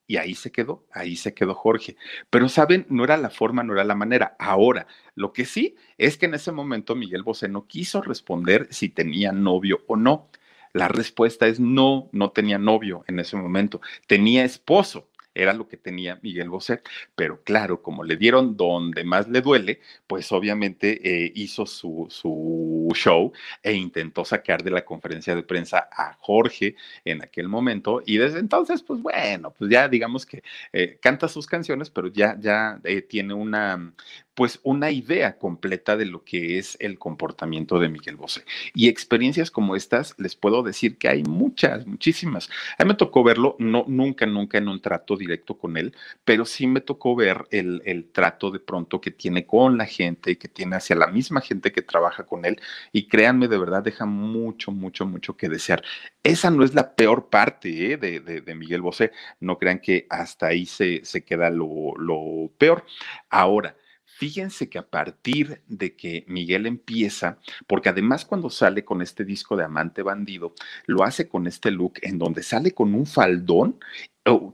[0.08, 1.98] Y ahí se quedó, ahí se quedó Jorge.
[2.30, 2.86] Pero, ¿saben?
[2.90, 4.36] No era la forma, no era la manera.
[4.40, 8.90] Ahora, lo que sí es que en ese momento Miguel Bosé no quiso responder si
[8.90, 10.30] tenía novio o no.
[10.74, 15.78] La respuesta es no, no tenía novio en ese momento, tenía esposo era lo que
[15.78, 16.82] tenía Miguel Bosé.
[17.16, 22.92] Pero claro, como le dieron donde más le duele, pues obviamente eh, hizo su, su,
[22.96, 28.02] show e intentó sacar de la conferencia de prensa a Jorge en aquel momento.
[28.06, 32.38] Y desde entonces, pues bueno, pues ya digamos que eh, canta sus canciones, pero ya,
[32.40, 33.94] ya eh, tiene una,
[34.36, 38.44] pues una idea completa de lo que es el comportamiento de Miguel Bosé.
[38.74, 42.50] Y experiencias como estas, les puedo decir que hay muchas, muchísimas.
[42.78, 45.96] A mí me tocó verlo, no, nunca, nunca en un trato directo con él,
[46.26, 50.32] pero sí me tocó ver el, el trato de pronto que tiene con la gente
[50.32, 52.60] y que tiene hacia la misma gente que trabaja con él.
[52.92, 55.82] Y créanme, de verdad, deja mucho, mucho, mucho que desear.
[56.24, 57.98] Esa no es la peor parte ¿eh?
[57.98, 59.12] de, de, Miguel Bosé.
[59.40, 62.86] No crean que hasta ahí se, se queda lo, lo peor.
[63.30, 63.76] Ahora,
[64.18, 69.58] Fíjense que a partir de que Miguel empieza, porque además cuando sale con este disco
[69.58, 70.54] de Amante Bandido,
[70.86, 73.78] lo hace con este look en donde sale con un faldón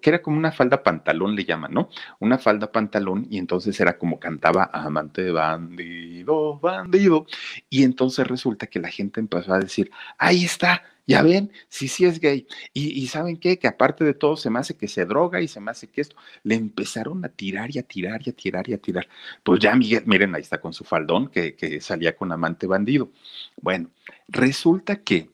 [0.01, 1.89] que era como una falda pantalón, le llaman, ¿no?
[2.19, 7.25] Una falda pantalón, y entonces era como cantaba amante bandido, bandido.
[7.69, 12.05] Y entonces resulta que la gente empezó a decir, ahí está, ya ven, sí, sí
[12.05, 12.47] es gay.
[12.73, 13.57] Y, ¿saben qué?
[13.59, 16.01] Que aparte de todo se me hace que se droga y se me hace que
[16.01, 16.15] esto.
[16.43, 19.07] Le empezaron a tirar y a tirar y a tirar y a tirar.
[19.43, 23.11] Pues ya Miguel, miren, ahí está con su faldón que, que salía con amante bandido.
[23.61, 23.89] Bueno,
[24.27, 25.29] resulta que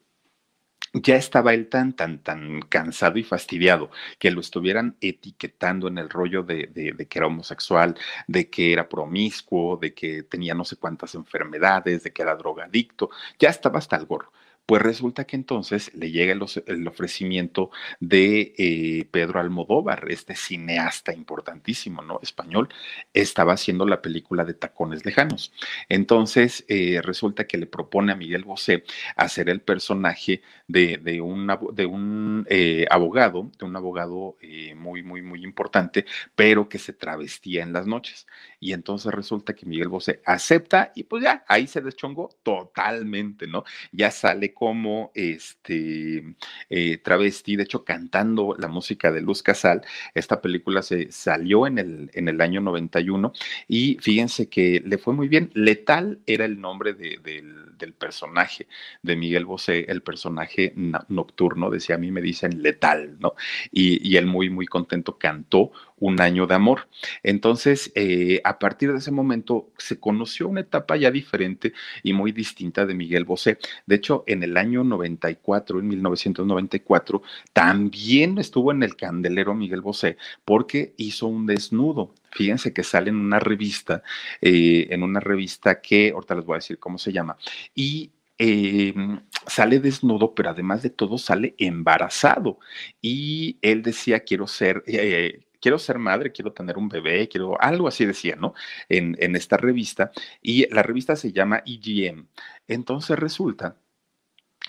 [1.02, 6.10] ya estaba él tan, tan, tan cansado y fastidiado que lo estuvieran etiquetando en el
[6.10, 7.96] rollo de, de, que era homosexual,
[8.28, 13.10] de que era promiscuo, de que tenía no sé cuántas enfermedades, de que era drogadicto,
[13.40, 14.32] ya estaba hasta el gorro.
[14.68, 22.02] Pues resulta que entonces le llega el, ofrecimiento de eh, Pedro Almodóvar, este cineasta importantísimo,
[22.02, 22.20] ¿no?
[22.22, 22.68] Español,
[23.14, 25.54] estaba haciendo la película de Tacones Lejanos.
[25.88, 28.84] Entonces eh, resulta que le propone a Miguel Bosé
[29.16, 34.36] hacer el personaje de, un eh, abogado, de un abogado
[34.76, 38.28] muy, muy, muy importante, pero que se travestía en las noches.
[38.60, 43.64] Y entonces resulta que Miguel Bosé acepta y pues ya, ahí se deschongó totalmente, ¿no?
[43.94, 46.36] Ya sale como este
[46.68, 49.84] eh, travesti, de hecho cantando la música de Luz Casal.
[50.16, 53.34] Esta película se salió en el, en el año 91
[53.68, 55.52] y fíjense que le fue muy bien.
[55.54, 58.68] Letal era el nombre del, personaje
[59.04, 60.74] de Miguel Bosé, el personaje
[61.08, 63.34] nocturno, decía a mí me dicen letal, ¿no?
[63.72, 66.88] Y, y él muy, muy contento cantó un año de amor.
[67.24, 72.32] Entonces, eh, a partir de ese momento se conoció una etapa ya diferente y muy
[72.32, 73.58] distinta de Miguel Bosé.
[73.86, 77.22] De hecho, en el año 94, en 1994,
[77.54, 82.14] también estuvo en el candelero Miguel Bosé porque hizo un desnudo.
[82.32, 84.04] Fíjense que sale en una revista,
[84.42, 87.38] eh, en una revista que, ahorita les voy a decir cómo se llama,
[87.74, 92.60] y em, sale desnudo, pero además de todo sale embarazado.
[93.02, 97.90] Y él decía, quiero ser, eh, quiero ser madre, quiero tener un bebé, quiero algo
[97.90, 98.54] así decía, ¿no?
[98.88, 100.14] En, esta revista.
[100.42, 102.26] Y la revista se llama EGM.
[102.70, 103.76] Entonces resulta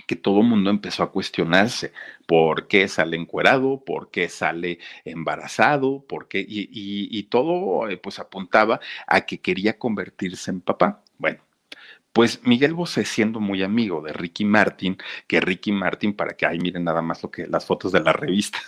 [0.08, 1.92] que todo el mundo empezó a cuestionarse
[2.26, 8.18] por qué sale encuerado, por qué sale embarazado, por qué, y, y, todo eh, pues
[8.18, 11.04] apuntaba a que quería convertirse en papá.
[11.16, 11.38] Bueno,
[12.12, 16.58] pues Miguel Bosé, siendo muy amigo de Ricky Martin, que Ricky Martin, para que ahí
[16.58, 18.58] miren nada más lo que las fotos de la revista,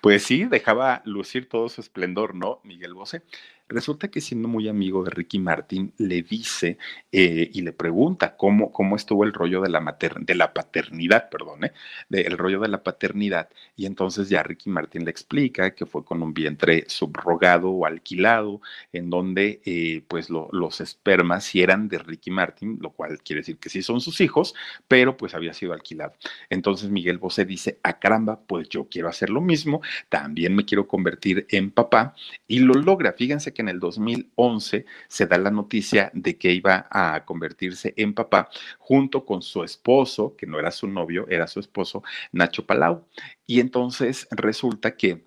[0.00, 2.60] pues sí, dejaba lucir todo su esplendor, ¿no?
[2.64, 3.22] Miguel Bosé.
[3.68, 6.78] Resulta que siendo muy amigo de Ricky Martin, le dice
[7.12, 11.64] eh, y le pregunta cómo, cómo estuvo el rollo de la, de la paternidad, perdón,
[11.64, 11.72] ¿eh?
[12.10, 13.50] el rollo de la paternidad.
[13.76, 18.60] Y entonces ya Ricky Martin le explica que fue con un vientre subrogado o alquilado,
[18.92, 23.58] en donde eh, pues los espermas sí eran de Ricky Martin, lo cual quiere decir
[23.58, 24.54] que sí son sus hijos,
[24.86, 26.14] pero pues había sido alquilado.
[26.48, 30.64] Entonces Miguel Bosé dice, a ah, caramba, pues yo quiero hacer lo mismo, también me
[30.64, 32.14] quiero convertir en papá
[32.46, 33.12] y lo logra.
[33.12, 38.14] Fíjense que en el 2011 se da la noticia de que iba a convertirse en
[38.14, 43.06] papá junto con su esposo, que no era su novio, era su esposo, Nacho Palau.
[43.46, 45.26] Y entonces resulta que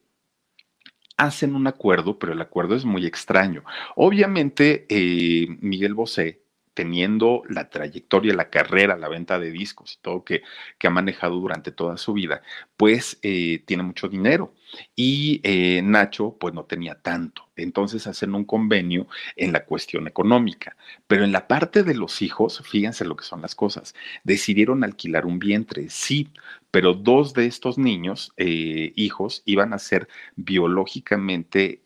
[1.17, 3.63] hacen un acuerdo, pero el acuerdo es muy extraño.
[3.95, 6.40] Obviamente, eh, Miguel Bosé
[6.73, 10.41] teniendo la trayectoria, la carrera, la venta de discos y todo que,
[10.77, 12.41] que ha manejado durante toda su vida,
[12.77, 14.53] pues eh, tiene mucho dinero.
[14.95, 17.49] Y eh, Nacho, pues no tenía tanto.
[17.57, 20.77] Entonces hacen un convenio en la cuestión económica.
[21.07, 23.93] Pero en la parte de los hijos, fíjense lo que son las cosas.
[24.23, 26.29] Decidieron alquilar un vientre, sí,
[26.71, 30.07] pero dos de estos niños, eh, hijos, iban a ser
[30.37, 31.81] biológicamente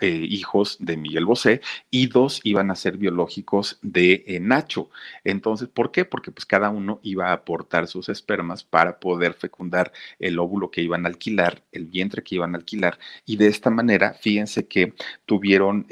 [0.00, 4.90] eh, eh, hijos de Miguel Bosé y dos iban a ser biológicos de Nacho.
[5.22, 6.04] Entonces, ¿por qué?
[6.04, 10.82] Porque pues cada uno iba a aportar sus espermas para poder fecundar el óvulo que
[10.82, 12.98] iban a alquilar, el vientre que iban a alquilar.
[13.26, 14.94] Y de esta manera, fíjense que
[15.26, 15.86] tuvieron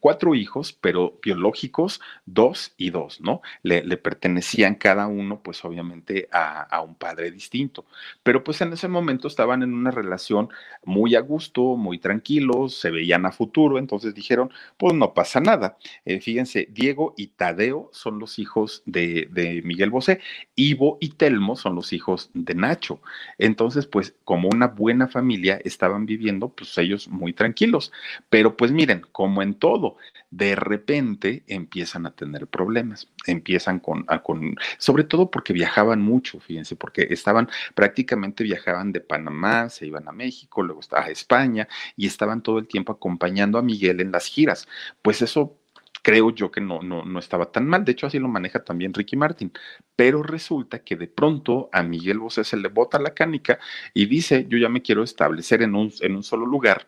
[0.00, 3.42] cuatro hijos, pero biológicos, dos y dos, ¿no?
[3.62, 7.84] Le, pertenecían cada uno, pues obviamente, a, a un padre distinto.
[8.22, 10.48] Pero pues en ese momento estaban en una relación
[10.84, 12.90] muy a gusto, muy tranquilos, se
[13.24, 15.78] a futuro, entonces dijeron, pues no pasa nada.
[16.04, 20.20] Eh, fíjense, Diego y Tadeo son los hijos de, de Miguel Bosé,
[20.54, 23.00] Ivo y Telmo son los hijos de Nacho.
[23.38, 27.92] Entonces, pues como una buena familia estaban viviendo, pues ellos muy tranquilos.
[28.28, 29.96] Pero pues miren, como en todo,
[30.36, 36.76] de repente empiezan a tener problemas, empiezan con, con sobre todo porque viajaban mucho, fíjense,
[36.76, 42.42] porque estaban prácticamente viajaban de Panamá, se iban a México, luego a España y estaban
[42.42, 44.68] todo el tiempo acompañando a Miguel en las giras.
[45.00, 45.56] Pues eso
[46.02, 47.84] creo yo que no, no, no estaba tan mal.
[47.84, 49.52] De hecho, así lo maneja también Ricky Martin.
[49.96, 53.58] Pero resulta que de pronto a Miguel Bosé se le bota la canica
[53.94, 56.86] y dice, yo ya me quiero establecer en un, en un solo lugar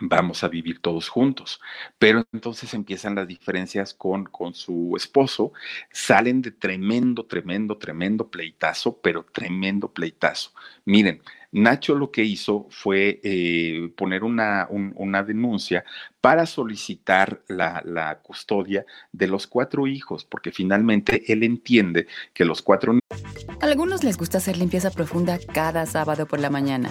[0.00, 1.60] vamos a vivir todos juntos.
[1.98, 5.52] Pero entonces empiezan las diferencias con, con su esposo,
[5.92, 10.52] salen de tremendo, tremendo, tremendo pleitazo, pero tremendo pleitazo.
[10.84, 15.84] Miren, Nacho lo que hizo fue eh, poner una, una, denuncia
[16.20, 22.60] para solicitar la, la, custodia de los cuatro hijos, porque finalmente él entiende que los
[22.60, 22.98] cuatro...
[23.60, 26.90] algunos les gusta hacer limpieza profunda cada sábado por la mañana.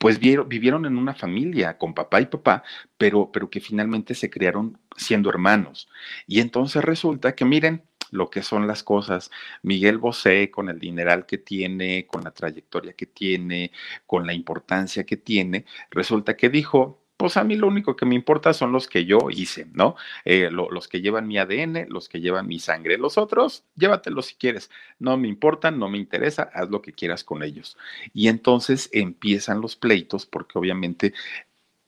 [0.00, 2.64] pues vivieron en una familia con papá y papá,
[2.96, 5.90] pero, pero que finalmente se criaron siendo hermanos.
[6.26, 9.30] Y entonces resulta que miren lo que son las cosas.
[9.62, 13.72] Miguel Bosé, con el dineral que tiene, con la trayectoria que tiene,
[14.06, 18.14] con la importancia que tiene, resulta que dijo, pues a mí lo único que me
[18.14, 19.94] importa son los que yo hice, ¿no?
[20.24, 22.96] Eh, los que llevan mi ADN, los que llevan mi sangre.
[22.96, 24.70] Los otros, llévatelos si quieres.
[24.98, 27.76] No me importan, no me interesa, haz lo que quieras con ellos.
[28.14, 31.12] Y entonces empiezan los pleitos porque obviamente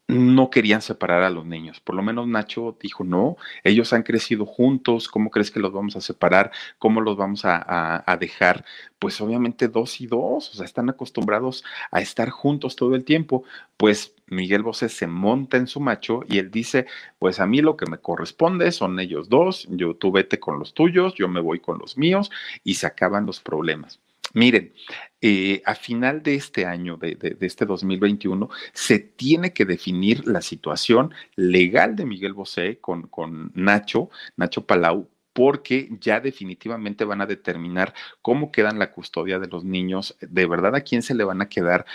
[0.09, 1.81] no querían separar a los niños.
[1.81, 5.97] Por lo menos Nacho dijo, no, ellos han crecido juntos, ¿cómo crees que los vamos
[5.97, 6.53] a separar?
[6.79, 8.65] ¿Cómo los vamos a, dejar?
[8.99, 13.45] Pues obviamente dos y dos, o sea, están acostumbrados a estar juntos todo el tiempo.
[13.77, 16.87] Pues Miguel Bosé se monta en su macho y él dice,
[17.19, 20.75] pues a mí lo que me corresponde son ellos dos, yo tú vete con los
[20.75, 22.31] tuyos, yo me voy con los míos
[22.65, 24.01] y se acaban los problemas.
[24.35, 24.73] Miren,
[25.21, 30.27] eh, a final de este año, de, de, de, este 2021, se tiene que definir
[30.27, 37.21] la situación legal de Miguel Bosé con, con Nacho, Nacho Palau, porque ya definitivamente van
[37.21, 41.25] a determinar cómo quedan la custodia de los niños, de verdad a quién se le
[41.25, 41.87] van a quedar.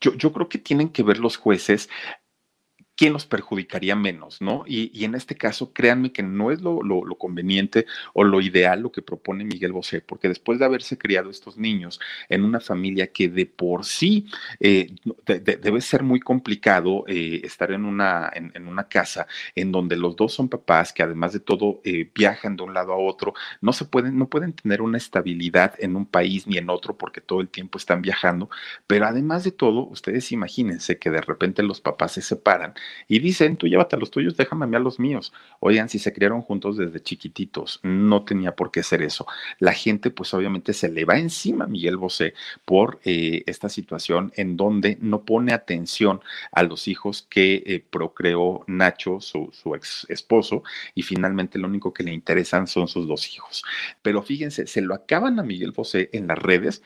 [0.00, 1.88] Yo, yo creo que tienen que ver los jueces
[2.96, 4.64] quién los perjudicaría menos, ¿no?
[4.66, 8.80] Y, y, en este caso, créanme que no es lo, lo, conveniente o lo ideal
[8.80, 13.08] lo que propone Miguel Bosé, porque después de haberse criado estos niños en una familia
[13.08, 14.26] que de por sí
[14.60, 14.94] eh,
[15.26, 19.96] de, de, debe ser muy complicado eh, estar en una, en, una casa en donde
[19.96, 23.34] los dos son papás, que además de todo eh, viajan de un lado a otro,
[23.60, 27.20] no se pueden, no pueden tener una estabilidad en un país ni en otro porque
[27.20, 28.48] todo el tiempo están viajando,
[28.86, 32.74] pero además de todo, ustedes imagínense que de repente los papás se separan
[33.08, 35.32] y dicen, tú llévate a los tuyos, déjame a mí a los míos.
[35.60, 39.26] Oigan, si se criaron juntos desde chiquititos, no tenía por qué ser eso.
[39.58, 42.34] La gente, pues obviamente se le va encima a Miguel Bosé
[42.64, 46.20] por eh, esta situación en donde no pone atención
[46.52, 50.62] a los hijos que eh, procreó Nacho, su, su ex esposo,
[50.94, 53.64] y finalmente lo único que le interesan son sus dos hijos.
[54.02, 56.82] Pero fíjense, se lo acaban a Miguel Bosé en las redes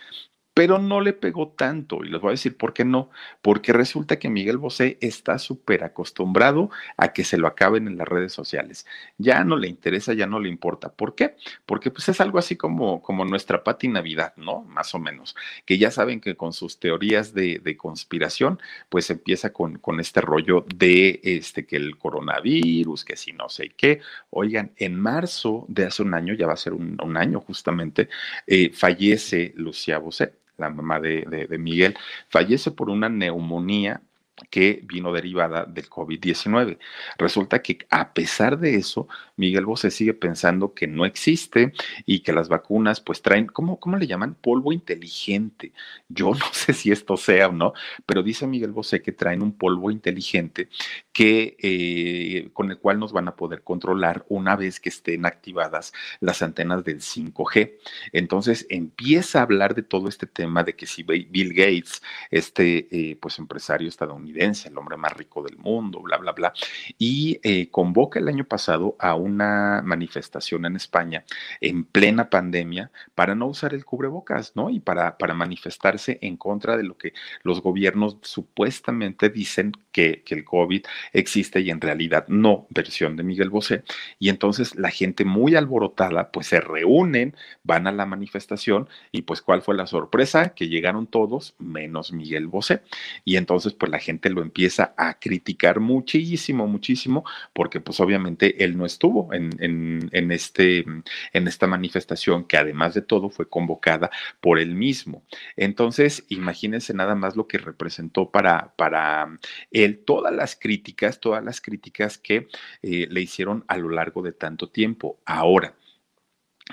[0.54, 2.04] pero no le pegó tanto.
[2.04, 3.10] Y les voy a decir por qué no.
[3.42, 8.08] Porque resulta que Miguel Bosé está súper acostumbrado a que se lo acaben en las
[8.08, 8.86] redes sociales.
[9.18, 10.92] Ya no le interesa, ya no le importa.
[10.92, 11.36] ¿Por qué?
[11.66, 14.62] Porque pues es algo así como, como nuestra Pati Navidad, ¿no?
[14.62, 15.36] Más o menos.
[15.64, 20.20] Que ya saben que con sus teorías de, de conspiración, pues empieza con, con, este
[20.20, 24.00] rollo de este que el coronavirus, que si no sé qué.
[24.30, 28.08] Oigan, en marzo de hace un año, ya va a ser un, año justamente,
[28.46, 31.96] eh, fallece Lucía Bosé la mamá de, de, Miguel,
[32.28, 34.02] fallece por una neumonía
[34.48, 36.78] que vino derivada del COVID-19.
[37.18, 41.72] Resulta que a pesar de eso, Miguel Bosé sigue pensando que no existe
[42.06, 44.34] y que las vacunas pues traen, ¿cómo, cómo le llaman?
[44.34, 45.72] Polvo inteligente.
[46.08, 47.72] Yo no sé si esto sea o no,
[48.06, 50.68] pero dice Miguel Bosé que traen un polvo inteligente
[51.12, 55.92] que, eh, con el cual nos van a poder controlar una vez que estén activadas
[56.20, 57.78] las antenas del 5G.
[58.12, 63.16] Entonces empieza a hablar de todo este tema de que si Bill Gates, este eh,
[63.20, 66.52] pues empresario estadounidense, el hombre más rico del mundo, bla, bla, bla,
[66.98, 71.24] y eh, convoca el año pasado a una manifestación en España
[71.60, 74.70] en plena pandemia para no usar el cubrebocas, ¿no?
[74.70, 77.12] Y para, para manifestarse en contra de lo que
[77.42, 83.22] los gobiernos supuestamente dicen que, que el COVID existe y en realidad no, versión de
[83.22, 83.82] Miguel Bosé.
[84.18, 89.42] Y entonces la gente muy alborotada, pues se reúnen, van a la manifestación y pues
[89.42, 90.50] ¿cuál fue la sorpresa?
[90.54, 92.82] Que llegaron todos menos Miguel Bosé.
[93.24, 98.76] Y entonces pues la gente lo empieza a criticar muchísimo, muchísimo, porque pues obviamente él
[98.76, 100.84] no estuvo en, en, este,
[101.32, 104.10] en esta manifestación que además de todo fue convocada
[104.40, 105.24] por él mismo.
[105.56, 109.38] Entonces, imagínense nada más lo que representó para, para
[109.70, 112.48] él todas las críticas, todas las críticas que
[112.82, 115.20] eh, le hicieron a lo largo de tanto tiempo.
[115.24, 115.74] Ahora,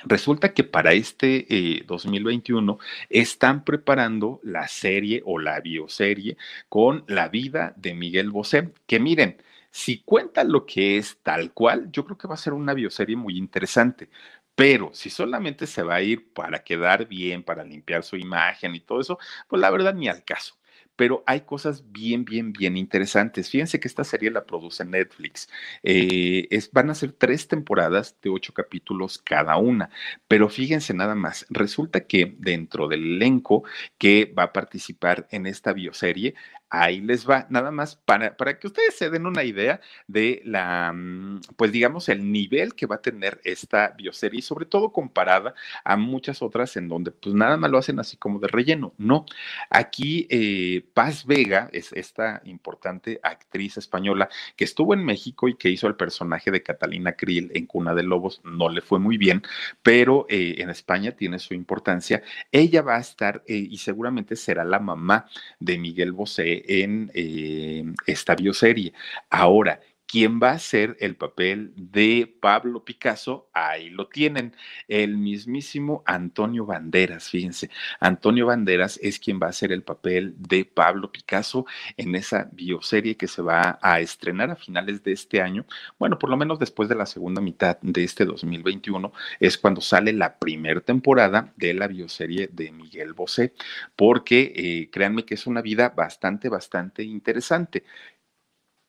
[0.05, 2.77] Resulta que para este eh, 2021
[3.09, 6.37] están preparando la serie o la bioserie
[6.69, 9.41] con la vida de Miguel Bosé, que miren,
[9.71, 13.15] si cuentan lo que es tal cual, yo creo que va a ser una bioserie
[13.15, 14.09] muy interesante.
[14.55, 18.79] Pero si solamente se va a ir para quedar bien, para limpiar su imagen y
[18.79, 20.57] todo eso, pues la verdad ni al caso
[20.97, 23.49] pero hay cosas bien, bien, bien interesantes.
[23.49, 25.47] Fíjense que esta serie la produce Netflix.
[25.83, 29.89] Eh, es, van a ser tres temporadas de ocho capítulos cada una,
[30.27, 33.63] pero fíjense nada más, resulta que dentro del elenco
[33.97, 36.35] que va a participar en esta bioserie,
[36.69, 40.91] ahí les va, nada más para, para que ustedes se den una idea de la,
[40.93, 45.53] mm, pues digamos, el nivel que va a tener esta bioserie, sobre todo comparada
[45.83, 48.93] a muchas otras en donde pues nada más lo hacen así como de relleno.
[48.97, 49.25] No,
[49.69, 55.69] aquí eh, Paz Vega es esta importante actriz española que estuvo en México y que
[55.69, 59.41] hizo el personaje de Catalina Krill en Cuna de Lobos, no le fue muy bien,
[59.81, 62.23] pero eh, en España tiene su importancia.
[62.51, 65.27] Ella va a estar eh, y seguramente será la mamá
[65.59, 68.93] de Miguel Bosé en eh, esta bioserie.
[69.29, 73.49] Ahora, ¿Quién va a ser el papel de Pablo Picasso?
[73.51, 74.55] Ahí lo tienen,
[74.87, 77.69] el mismísimo Antonio Banderas, fíjense.
[77.99, 81.65] Antonio Banderas es quien va a ser el papel de Pablo Picasso
[81.97, 85.65] en esa bioserie que se va a estrenar a finales de este año.
[85.99, 90.13] Bueno, por lo menos después de la segunda mitad de este 2021 es cuando sale
[90.13, 93.53] la primera temporada de la bioserie de Miguel Bosé,
[93.97, 97.83] porque eh, créanme que es una vida bastante, bastante interesante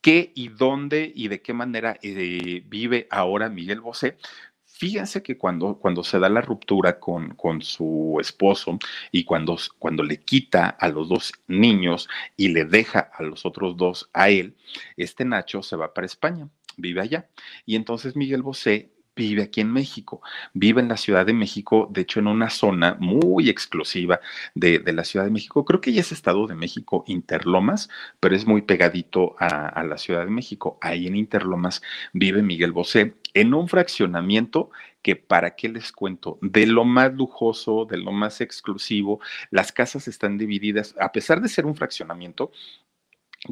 [0.01, 4.19] qué y dónde y de qué manera eh, vive ahora Miguel Bosé.
[4.65, 8.79] Fíjense que cuando, cuando se da la ruptura con, con su esposo
[9.11, 13.77] y cuando, cuando le quita a los dos niños y le deja a los otros
[13.77, 14.55] dos a él,
[14.97, 17.29] este Nacho se va para España, vive allá.
[17.67, 20.23] Y entonces Miguel Bosé vive aquí en México,
[20.55, 24.21] vive en la Ciudad de México, de hecho en una zona muy exclusiva
[24.55, 27.91] de, la Ciudad de México, creo que ya es Estado de México, Interlomas,
[28.21, 30.79] pero es muy pegadito a, a la Ciudad de México.
[30.81, 34.71] Ahí en Interlomas vive Miguel Bosé en un fraccionamiento
[35.03, 40.09] que para qué les cuento, de lo más lujoso, de lo más exclusivo, las casas
[40.09, 42.51] están divididas, a pesar de ser un fraccionamiento,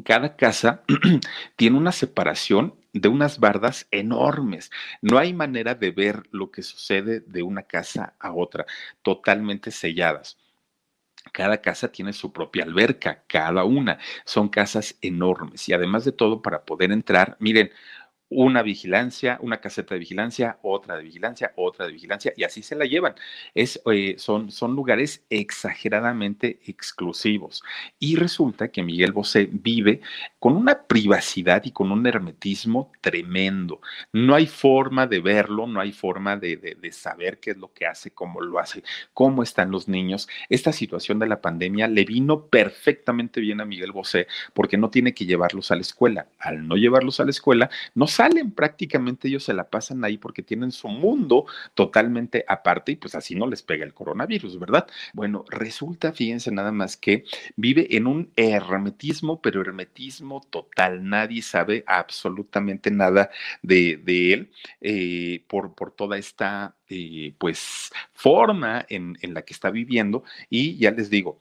[0.03, 0.83] cada casa
[1.55, 4.71] tiene una separación de unas bardas enormes.
[5.01, 8.65] No hay manera de ver lo que sucede de una casa a otra,
[9.01, 10.37] totalmente selladas.
[11.33, 13.99] Cada casa tiene su propia alberca, cada una.
[14.25, 17.71] Son casas enormes y además de todo, para poder entrar, miren,
[18.29, 22.75] una vigilancia, una caseta de vigilancia, otra de vigilancia, otra de vigilancia, y así se
[22.75, 23.15] la llevan.
[23.53, 27.63] Es, eh, son, son lugares exageradamente exclusivos.
[27.99, 30.01] Y resulta que Miguel Bosé vive
[30.39, 33.81] con una privacidad y con un hermetismo tremendo.
[34.11, 37.85] No hay forma de verlo, no hay forma de, de saber qué es lo que
[37.85, 40.27] hace, cómo lo hace, cómo están los niños.
[40.49, 45.13] Esta situación de la pandemia le vino perfectamente bien a Miguel Bosé porque no tiene
[45.13, 46.27] que llevarlos a la escuela.
[46.39, 50.41] Al no llevarlos a la escuela, no salen prácticamente, ellos se la pasan ahí porque
[50.41, 51.45] tienen su mundo
[51.75, 54.87] totalmente aparte y pues así no les pega el coronavirus, ¿verdad?
[55.13, 61.83] Bueno, resulta, fíjense nada más que vive en un hermetismo, pero hermetismo total, nadie sabe
[61.85, 63.29] absolutamente nada
[63.61, 64.01] de,
[64.33, 64.51] él
[64.81, 70.75] eh, por, por toda esta eh, pues forma en, en la que está viviendo y
[70.77, 71.39] ya les digo,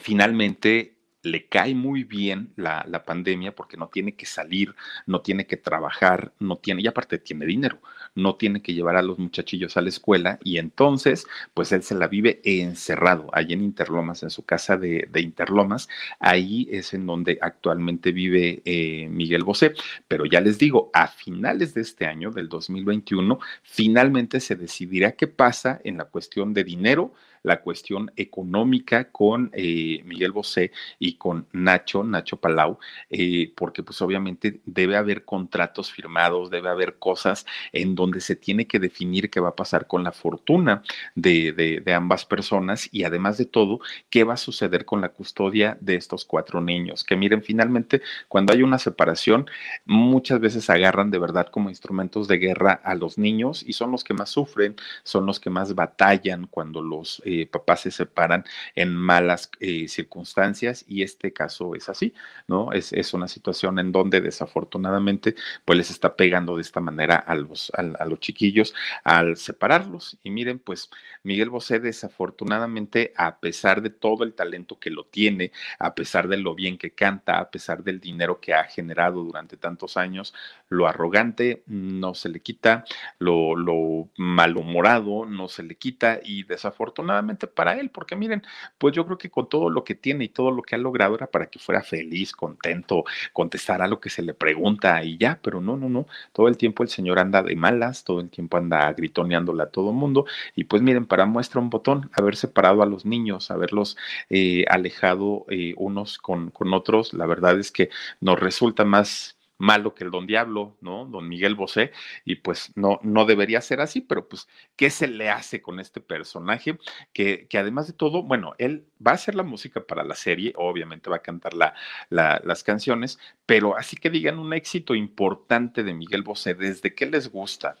[0.00, 4.74] finalmente le cae muy bien la, la, pandemia porque no tiene que salir,
[5.06, 7.80] no tiene que trabajar, no tiene, y aparte tiene dinero,
[8.14, 11.94] no tiene que llevar a los muchachillos a la escuela y entonces, pues él se
[11.94, 17.06] la vive encerrado allí en Interlomas, en su casa de, de Interlomas, ahí es en
[17.06, 19.74] donde actualmente vive eh, Miguel Bosé,
[20.08, 25.26] pero ya les digo, a finales de este año, del 2021, finalmente se decidirá qué
[25.26, 27.12] pasa en la cuestión de dinero,
[27.42, 32.78] la cuestión económica con eh, Miguel Bosé y con Nacho, Nacho Palau,
[33.08, 38.66] eh, porque pues obviamente debe haber contratos firmados, debe haber cosas en donde se tiene
[38.66, 40.82] que definir qué va a pasar con la fortuna
[41.14, 43.80] de, de, ambas personas y además de todo,
[44.10, 47.04] qué va a suceder con la custodia de estos cuatro niños.
[47.04, 49.50] Que miren, finalmente, cuando hay una separación,
[49.84, 54.04] muchas veces agarran de verdad como instrumentos de guerra a los niños y son los
[54.04, 58.96] que más sufren, son los que más batallan cuando los eh, papás se separan en
[58.96, 62.12] malas eh, circunstancias y este caso es así,
[62.48, 62.72] ¿no?
[62.72, 67.36] Es, es, una situación en donde desafortunadamente pues les está pegando de esta manera a
[67.36, 68.74] los, a, los chiquillos
[69.04, 70.18] al separarlos.
[70.24, 70.90] Y miren, pues
[71.22, 76.36] Miguel Bosé desafortunadamente, a pesar de todo el talento que lo tiene, a pesar de
[76.36, 80.34] lo bien que canta, a pesar del dinero que ha generado durante tantos años,
[80.68, 82.84] lo arrogante no se le quita,
[83.20, 87.19] lo, lo malhumorado no se le quita y desafortunadamente
[87.54, 88.42] para él, porque miren,
[88.78, 91.14] pues yo creo que con todo lo que tiene y todo lo que ha logrado
[91.14, 95.60] era para que fuera feliz, contento, contestara lo que se le pregunta y ya, pero
[95.60, 98.92] no, no, no, todo el tiempo el señor anda de malas, todo el tiempo anda
[98.92, 103.04] gritoneándole a todo mundo y pues miren, para muestra un botón, haber separado a los
[103.04, 103.96] niños, haberlos
[104.28, 107.90] eh, alejado eh, unos con, con otros, la verdad es que
[108.20, 111.04] nos resulta más malo que el don Diablo, ¿no?
[111.04, 111.92] Don Miguel Bosé,
[112.24, 116.00] y pues no, no debería ser así, pero pues, ¿qué se le hace con este
[116.00, 116.78] personaje?
[117.12, 120.54] Que, que además de todo, bueno, él va a hacer la música para la serie,
[120.56, 121.74] obviamente va a cantar la,
[122.08, 127.30] las canciones, pero así que digan un éxito importante de Miguel Bosé, ¿desde qué les
[127.30, 127.76] gusta?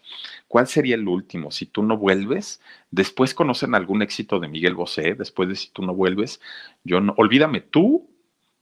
[0.48, 1.50] ¿Cuál sería el último?
[1.50, 2.60] Si tú no vuelves,
[2.90, 6.40] después conocen algún éxito de Miguel Bosé, después de si tú no vuelves,
[6.84, 8.10] yo no, olvídame tú,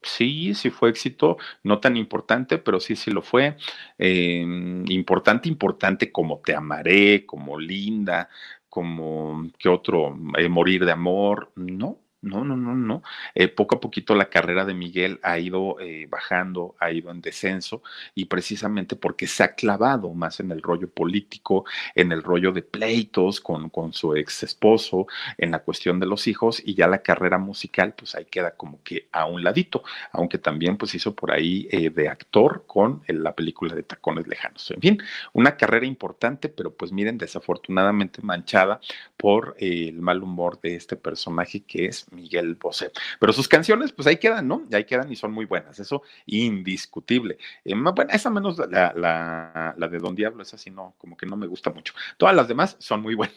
[0.03, 3.57] Sí, sí fue éxito, no tan importante, pero sí, sí lo fue.
[3.99, 8.29] Em, importante, importante como Te amaré, como Linda,
[8.69, 13.03] como qué otro, eh, Morir de amor, no, no, no, no, no.
[13.35, 17.21] Eh, poco a poquito la carrera de Miguel ha ido eh, bajando, ha ido en
[17.21, 17.83] descenso
[18.15, 21.65] y precisamente porque se ha clavado más en el rollo político,
[21.95, 25.07] en el rollo de pleitos con, con su ex esposo,
[25.37, 28.83] en la cuestión de los hijos y ya la carrera musical pues ahí queda como
[28.83, 33.35] que a un ladito, aunque también pues hizo por ahí eh, de actor con la
[33.37, 34.71] película de Tacones Lejanos.
[34.73, 35.03] En fin,
[35.33, 38.81] una carrera importante, pero pues miren, desafortunadamente manchada
[39.17, 42.91] por el mal humor de este personaje que es Miguel Bosé.
[43.19, 44.67] Pero sus canciones, pues ahí quedan, ¿no?
[44.73, 47.39] Ahí quedan y son muy buenas, eso indiscutible.
[47.65, 51.27] Eh, bueno, esa menos la, la, la, de Don Diablo, esa sí no, como que
[51.27, 51.95] no me gusta mucho.
[52.17, 53.37] Todas las demás son muy buenas.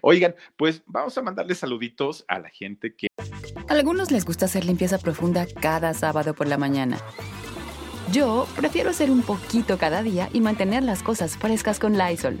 [0.00, 3.08] Oigan, pues vamos a mandarle saluditos a la gente que...
[3.68, 6.98] A algunos les gusta hacer limpieza profunda cada sábado por la mañana.
[8.12, 12.40] Yo prefiero hacer un poquito cada día y mantener las cosas frescas con Lysol.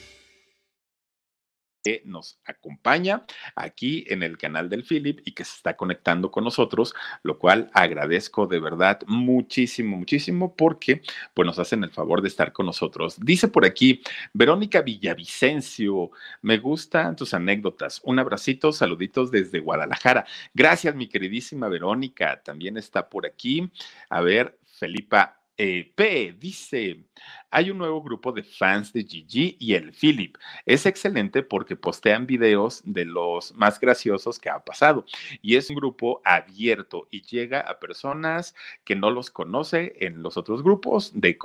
[1.83, 3.25] que nos acompaña
[3.55, 7.69] aquí en el canal del Philip y que se está conectando con nosotros, lo cual
[7.73, 11.01] agradezco de verdad muchísimo, muchísimo porque
[11.33, 13.19] pues nos hacen el favor de estar con nosotros.
[13.19, 14.01] Dice por aquí
[14.33, 16.11] Verónica Villavicencio,
[16.41, 18.01] me gustan tus anécdotas.
[18.03, 20.25] Un abracito, saluditos desde Guadalajara.
[20.53, 22.41] Gracias, mi queridísima Verónica.
[22.43, 23.71] También está por aquí.
[24.09, 27.03] A ver, Felipa eh, P dice,
[27.51, 30.37] hay un nuevo grupo de fans de Gigi y el Philip.
[30.65, 35.05] Es excelente porque postean videos de los más graciosos que ha pasado.
[35.41, 40.37] Y es un grupo abierto y llega a personas que no los conoce en los
[40.37, 41.37] otros grupos de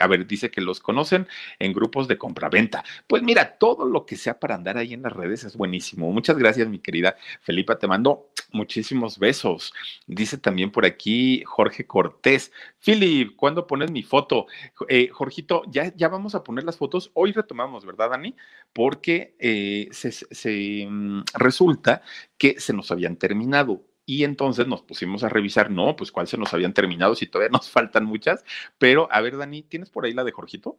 [0.00, 1.26] a ver, dice que los conocen
[1.58, 2.84] en grupos de compraventa.
[3.06, 6.10] Pues mira, todo lo que sea para andar ahí en las redes es buenísimo.
[6.12, 7.78] Muchas gracias, mi querida Felipa.
[7.78, 9.72] Te mando muchísimos besos.
[10.06, 12.52] Dice también por aquí Jorge Cortés.
[12.82, 14.46] Philip, ¿cuándo pones mi foto?
[14.88, 17.10] Eh, Jorgito, ya, ya vamos a poner las fotos.
[17.14, 18.36] Hoy retomamos, ¿verdad, Dani?
[18.72, 22.02] Porque eh, se, mm, resulta
[22.38, 26.38] que se nos habían terminado y entonces nos pusimos a revisar, no, pues cuál se
[26.38, 28.44] nos habían terminado, si todavía nos faltan muchas,
[28.78, 30.78] pero a ver, Dani, ¿tienes por ahí la de Jorgito?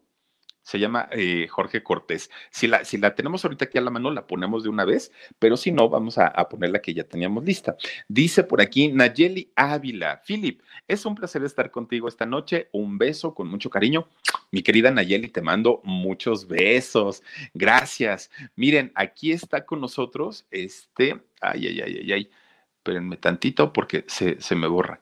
[0.64, 2.30] se llama eh, Jorge Cortés.
[2.52, 5.12] Si la, si la tenemos ahorita aquí a la mano, la ponemos de una vez,
[5.40, 7.76] pero si no, vamos a, a poner la que ya teníamos lista.
[8.08, 10.22] Dice por aquí Nayeli Ávila.
[10.26, 12.70] Philip, es un placer estar contigo esta noche.
[12.72, 14.08] Un beso con mucho cariño.
[14.52, 17.24] Mi querida Nayeli, te mando muchos besos.
[17.54, 18.30] Gracias.
[18.56, 21.22] Miren, aquí está con nosotros este.
[21.40, 22.30] Ay, ay, ay, ay, ay.
[22.78, 25.00] Espérenme tantito porque se, se me borra.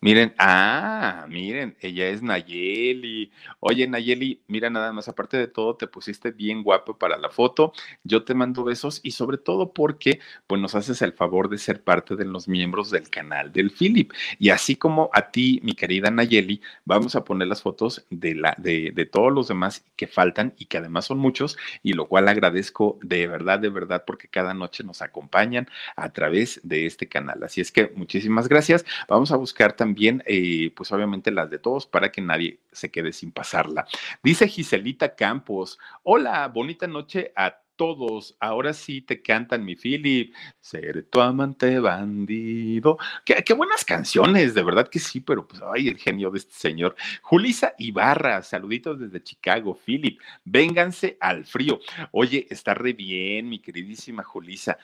[0.00, 3.32] Miren, ah, miren, ella es Nayeli.
[3.60, 7.72] Oye, Nayeli, mira nada más, aparte de todo, te pusiste bien guapo para la foto.
[8.04, 11.82] Yo te mando besos y sobre todo porque pues nos haces el favor de ser
[11.82, 14.12] parte de los miembros del canal del Philip.
[14.38, 18.54] Y así como a ti, mi querida Nayeli, vamos a poner las fotos de, la,
[18.58, 22.28] de, de todos los demás que faltan y que además son muchos y lo cual
[22.28, 27.42] agradezco de verdad, de verdad, porque cada noche nos acompañan a través de este canal.
[27.42, 28.84] Así es que muchísimas gracias.
[29.08, 33.12] Vamos a buscar también, eh, pues obviamente las de todos para que nadie se quede
[33.12, 33.86] sin pasarla.
[34.24, 38.36] Dice Giselita Campos, hola, bonita noche a todos.
[38.40, 42.98] Ahora sí te cantan mi Philip, ser tu amante bandido.
[43.24, 46.54] Qué, qué, buenas canciones, de verdad que sí, pero pues ay, el genio de este
[46.54, 46.96] señor.
[47.22, 51.78] Julisa Ibarra, saluditos desde Chicago, Philip, vénganse al frío.
[52.10, 54.76] Oye, está re bien, mi queridísima Julisa.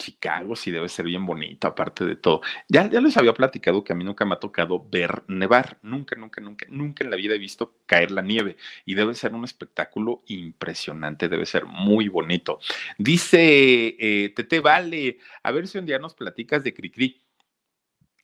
[0.00, 2.40] Chicago sí debe ser bien bonito, aparte de todo.
[2.68, 6.16] Ya, ya les había platicado que a mí nunca me ha tocado ver nevar, nunca,
[6.16, 9.44] nunca, nunca, nunca en la vida he visto caer la nieve y debe ser un
[9.44, 12.60] espectáculo impresionante, debe ser muy bonito.
[12.98, 17.20] Dice eh, Tete Vale, a ver si un día nos platicas de Cricri.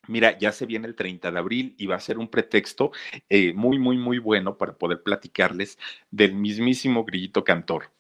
[0.09, 2.93] Mira, ya se viene el 30 de abril y va a ser un pretexto
[3.29, 5.79] eh, muy, muy, muy bueno para poder platicarles
[6.11, 7.91] del mismísimo grillito cantor.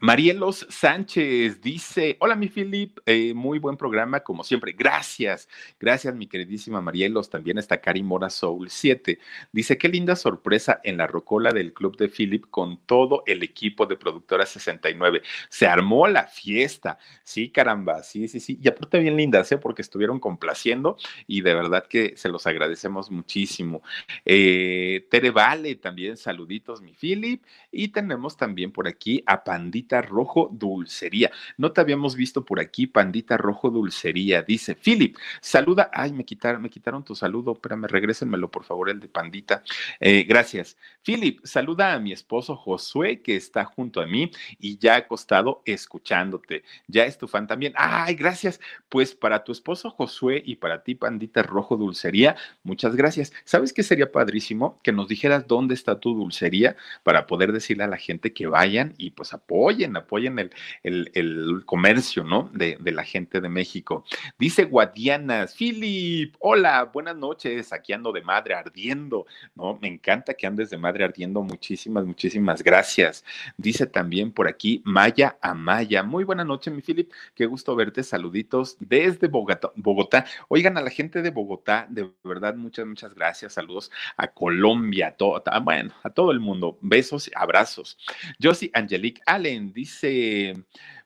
[0.00, 5.48] Marielos Sánchez dice, hola mi Philip, eh, muy buen programa como siempre, gracias,
[5.80, 9.18] gracias mi queridísima Marielos, también está Cari Mora Soul 7,
[9.52, 13.86] dice, qué linda sorpresa en la rocola del club de Philip con todo el equipo
[13.86, 19.16] de Productora 69, se armó la fiesta, sí caramba, sí, sí, sí, y aparte bien
[19.16, 19.56] lindas, ¿eh?
[19.56, 23.82] porque estuvieron complaciendo y de verdad que se los agradecemos muchísimo.
[24.26, 27.42] Eh, Tere Vale, también saluditos mi Philip,
[27.72, 31.30] y tenemos también por aquí a Pandita Rojo Dulcería.
[31.56, 34.42] No te habíamos visto por aquí, Pandita Rojo Dulcería.
[34.42, 35.90] Dice, Philip, saluda.
[35.92, 37.52] Ay, me quitaron, me quitaron tu saludo.
[37.52, 39.62] Espérame, regrésenmelo, por favor, el de Pandita.
[40.00, 40.76] Eh, gracias.
[41.02, 46.64] Philip, saluda a mi esposo Josué, que está junto a mí y ya acostado escuchándote.
[46.88, 47.72] Ya es tu fan también.
[47.76, 48.60] Ay, gracias.
[48.88, 53.32] Pues para tu esposo Josué y para ti, Pandita Rojo Dulcería, muchas gracias.
[53.44, 54.80] ¿Sabes qué sería padrísimo?
[54.82, 58.94] Que nos dijeras dónde está tu dulcería para poder decirle a la gente que vayan
[58.98, 60.50] y pues apoyen apoyen, el,
[60.82, 62.50] el, el comercio, ¿no?
[62.52, 64.04] De, de, la gente de México.
[64.38, 69.78] Dice Guadianas, Philip, hola, buenas noches, aquí ando de madre ardiendo, ¿no?
[69.80, 73.24] Me encanta que andes de madre ardiendo, muchísimas, muchísimas gracias.
[73.56, 78.76] Dice también por aquí Maya Amaya, muy buena noche, mi Philip, qué gusto verte, saluditos
[78.80, 79.72] desde Bogotá.
[79.74, 80.24] Bogotá.
[80.48, 85.42] Oigan, a la gente de Bogotá, de verdad, muchas, muchas gracias, saludos a Colombia, todo,
[85.62, 87.98] bueno, a todo el mundo, besos, abrazos.
[88.40, 90.54] Josie Angelique Allen dice,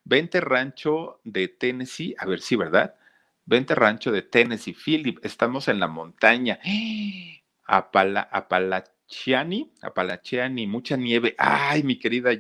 [0.04, 2.94] vente rancho de Tennessee, a ver si, ¿verdad?
[3.44, 6.60] Vente rancho de Tennessee, Philip, estamos en la montaña.
[7.64, 11.34] Apala, Apalachiani, Apalachiani, mucha nieve.
[11.38, 12.32] Ay, mi querida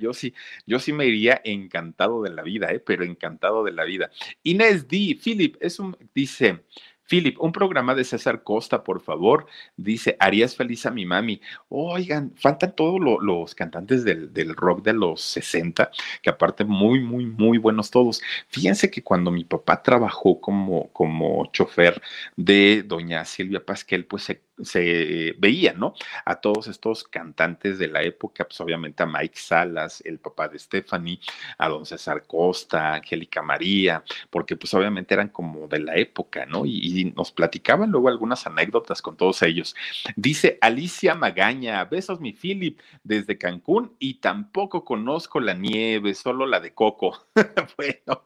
[0.66, 2.80] yo sí me iría encantado de la vida, ¿eh?
[2.80, 4.10] pero encantado de la vida.
[4.42, 6.64] Inés D, Philip, es un, dice,
[7.10, 9.46] Philip, un programa de César Costa, por favor.
[9.76, 11.40] Dice, harías feliz a mi mami.
[11.68, 15.90] Oigan, faltan todos los cantantes del, del, rock de los 60,
[16.22, 18.22] que aparte muy, muy, muy buenos todos.
[18.46, 22.00] Fíjense que cuando mi papá trabajó como, como chofer
[22.36, 25.94] de doña Silvia Pasquel, pues se se veía, ¿no?
[26.24, 30.58] A todos estos cantantes de la época, pues obviamente a Mike Salas, el papá de
[30.58, 31.20] Stephanie,
[31.58, 36.66] a don César Costa, Angélica María, porque pues obviamente eran como de la época, ¿no?
[36.66, 39.74] Y, y, nos platicaban luego algunas anécdotas con todos ellos.
[40.16, 46.60] Dice Alicia Magaña, besos mi Philip desde Cancún y tampoco conozco la nieve, solo la
[46.60, 47.26] de Coco.
[47.76, 48.24] bueno,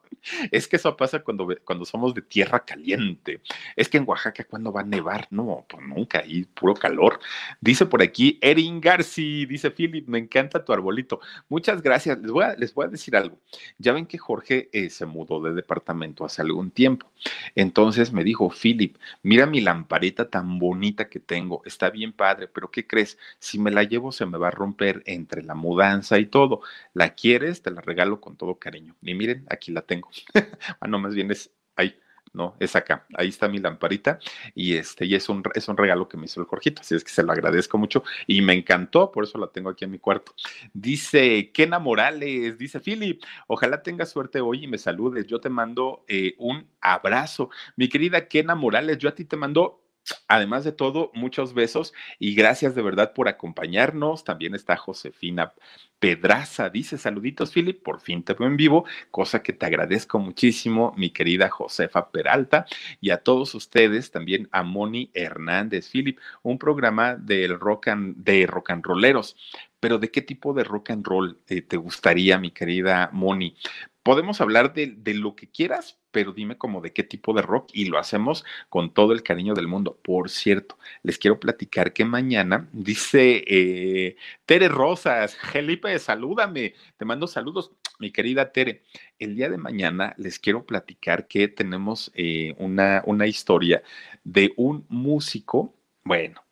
[0.51, 3.41] es que eso pasa cuando, cuando somos de tierra caliente.
[3.77, 5.27] Es que en Oaxaca, ¿cuándo va a nevar?
[5.31, 7.21] No, pues nunca ahí puro calor.
[7.61, 11.21] Dice por aquí Erin Garci, dice Philip, me encanta tu arbolito.
[11.49, 12.19] Muchas gracias.
[12.19, 13.39] Les voy a, les voy a decir algo.
[13.79, 17.11] Ya ven que Jorge eh, se mudó de departamento hace algún tiempo.
[17.55, 21.63] Entonces me dijo, Philip, mira mi lamparita tan bonita que tengo.
[21.65, 23.19] Está bien padre, pero ¿qué crees?
[23.39, 26.61] Si me la llevo se me va a romper entre la mudanza y todo.
[26.93, 27.63] ¿La quieres?
[27.63, 28.95] Te la regalo con todo cariño.
[29.03, 30.11] Y miren, aquí la tengo.
[30.81, 31.99] bueno, más bien es ahí
[32.35, 33.07] no, es acá.
[33.15, 34.19] Ahí está mi lamparita
[34.55, 37.05] y este, y es un, es un regalo que me hizo el Jorgito, así es
[37.05, 40.01] que se lo agradezco mucho y me encantó, por eso la tengo aquí en mi
[40.01, 40.35] cuarto.
[40.73, 45.27] Dice Kena Morales, dice Philip, ojalá tengas suerte hoy y me saludes.
[45.29, 47.51] Yo te mando eh, un abrazo.
[47.77, 49.84] Mi querida Kena Morales, yo a ti te mando
[50.29, 54.25] Además de todo, muchos besos y gracias de verdad por acompañarnos.
[54.25, 55.55] También está Josefina
[55.99, 60.93] Pedraza, dice saluditos, Philip, por fin te veo en vivo, cosa que te agradezco muchísimo,
[60.99, 62.67] mi querida Josefa Peralta,
[63.01, 68.47] y a todos ustedes, también a Moni Hernández, Philip, un programa del rock and, de
[68.47, 69.35] rock and rolleros.
[69.81, 73.57] Pero ¿de qué tipo de rock and roll eh, te gustaría, mi querida Moni?
[74.05, 77.87] Podemos hablar de, lo que quieras, pero dime como de qué tipo de rock y
[77.87, 79.99] lo hacemos con todo el cariño del mundo.
[80.03, 87.27] Por cierto, les quiero platicar que mañana dice eh, Tere Rosas, Felipe, salúdame, te mando
[87.27, 88.83] saludos, mi querida Tere.
[89.19, 93.83] El día de mañana les quiero platicar que tenemos eh, una, una historia
[94.23, 95.75] de un músico,
[96.05, 96.45] bueno,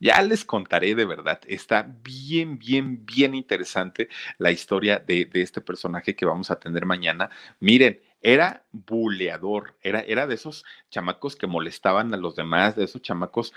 [0.00, 5.60] ya les contaré de verdad, está bien, bien, bien interesante la historia de, de, este
[5.60, 7.30] personaje que vamos a tener mañana.
[7.60, 13.02] Miren, era buleador, era, era de esos chamacos que molestaban a los demás, de esos
[13.02, 13.52] chamacos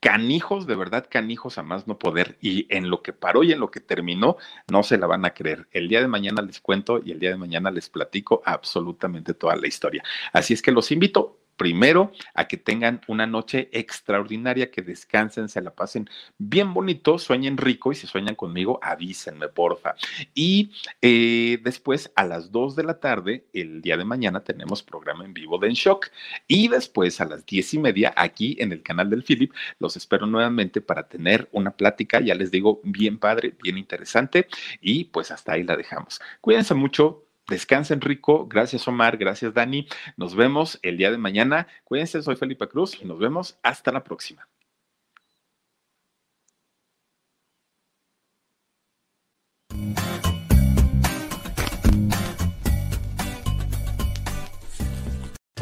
[0.00, 2.38] canijos, de verdad canijos a más no poder.
[2.40, 4.36] Y en lo que paró y en lo que terminó,
[4.70, 5.68] no se la van a creer.
[5.72, 9.56] El día de mañana les cuento y el día de mañana les platico absolutamente toda
[9.56, 10.02] la historia.
[10.32, 15.60] Así es que los invito primero a que tengan una noche extraordinaria, que descansen, se
[15.60, 19.94] la pasen bien bonito, sueñen rico y si sueñan conmigo, avísenme, porfa.
[20.34, 20.70] Y
[21.02, 25.34] eh, después a las 2 de la tarde, el día de mañana, tenemos programa en
[25.34, 26.10] vivo de En Shock.
[26.46, 30.26] Y después a las diez y media, aquí en el canal del Philip, los espero
[30.26, 34.46] nuevamente para tener una plática, ya les digo, bien padre, bien interesante.
[34.80, 36.20] Y pues hasta ahí la dejamos.
[36.40, 38.46] Cuídense mucho Descansen rico.
[38.46, 39.16] Gracias, Omar.
[39.16, 39.88] Gracias, Dani.
[40.16, 41.66] Nos vemos el día de mañana.
[41.84, 44.46] Cuídense, soy Felipe Cruz y nos vemos hasta la próxima.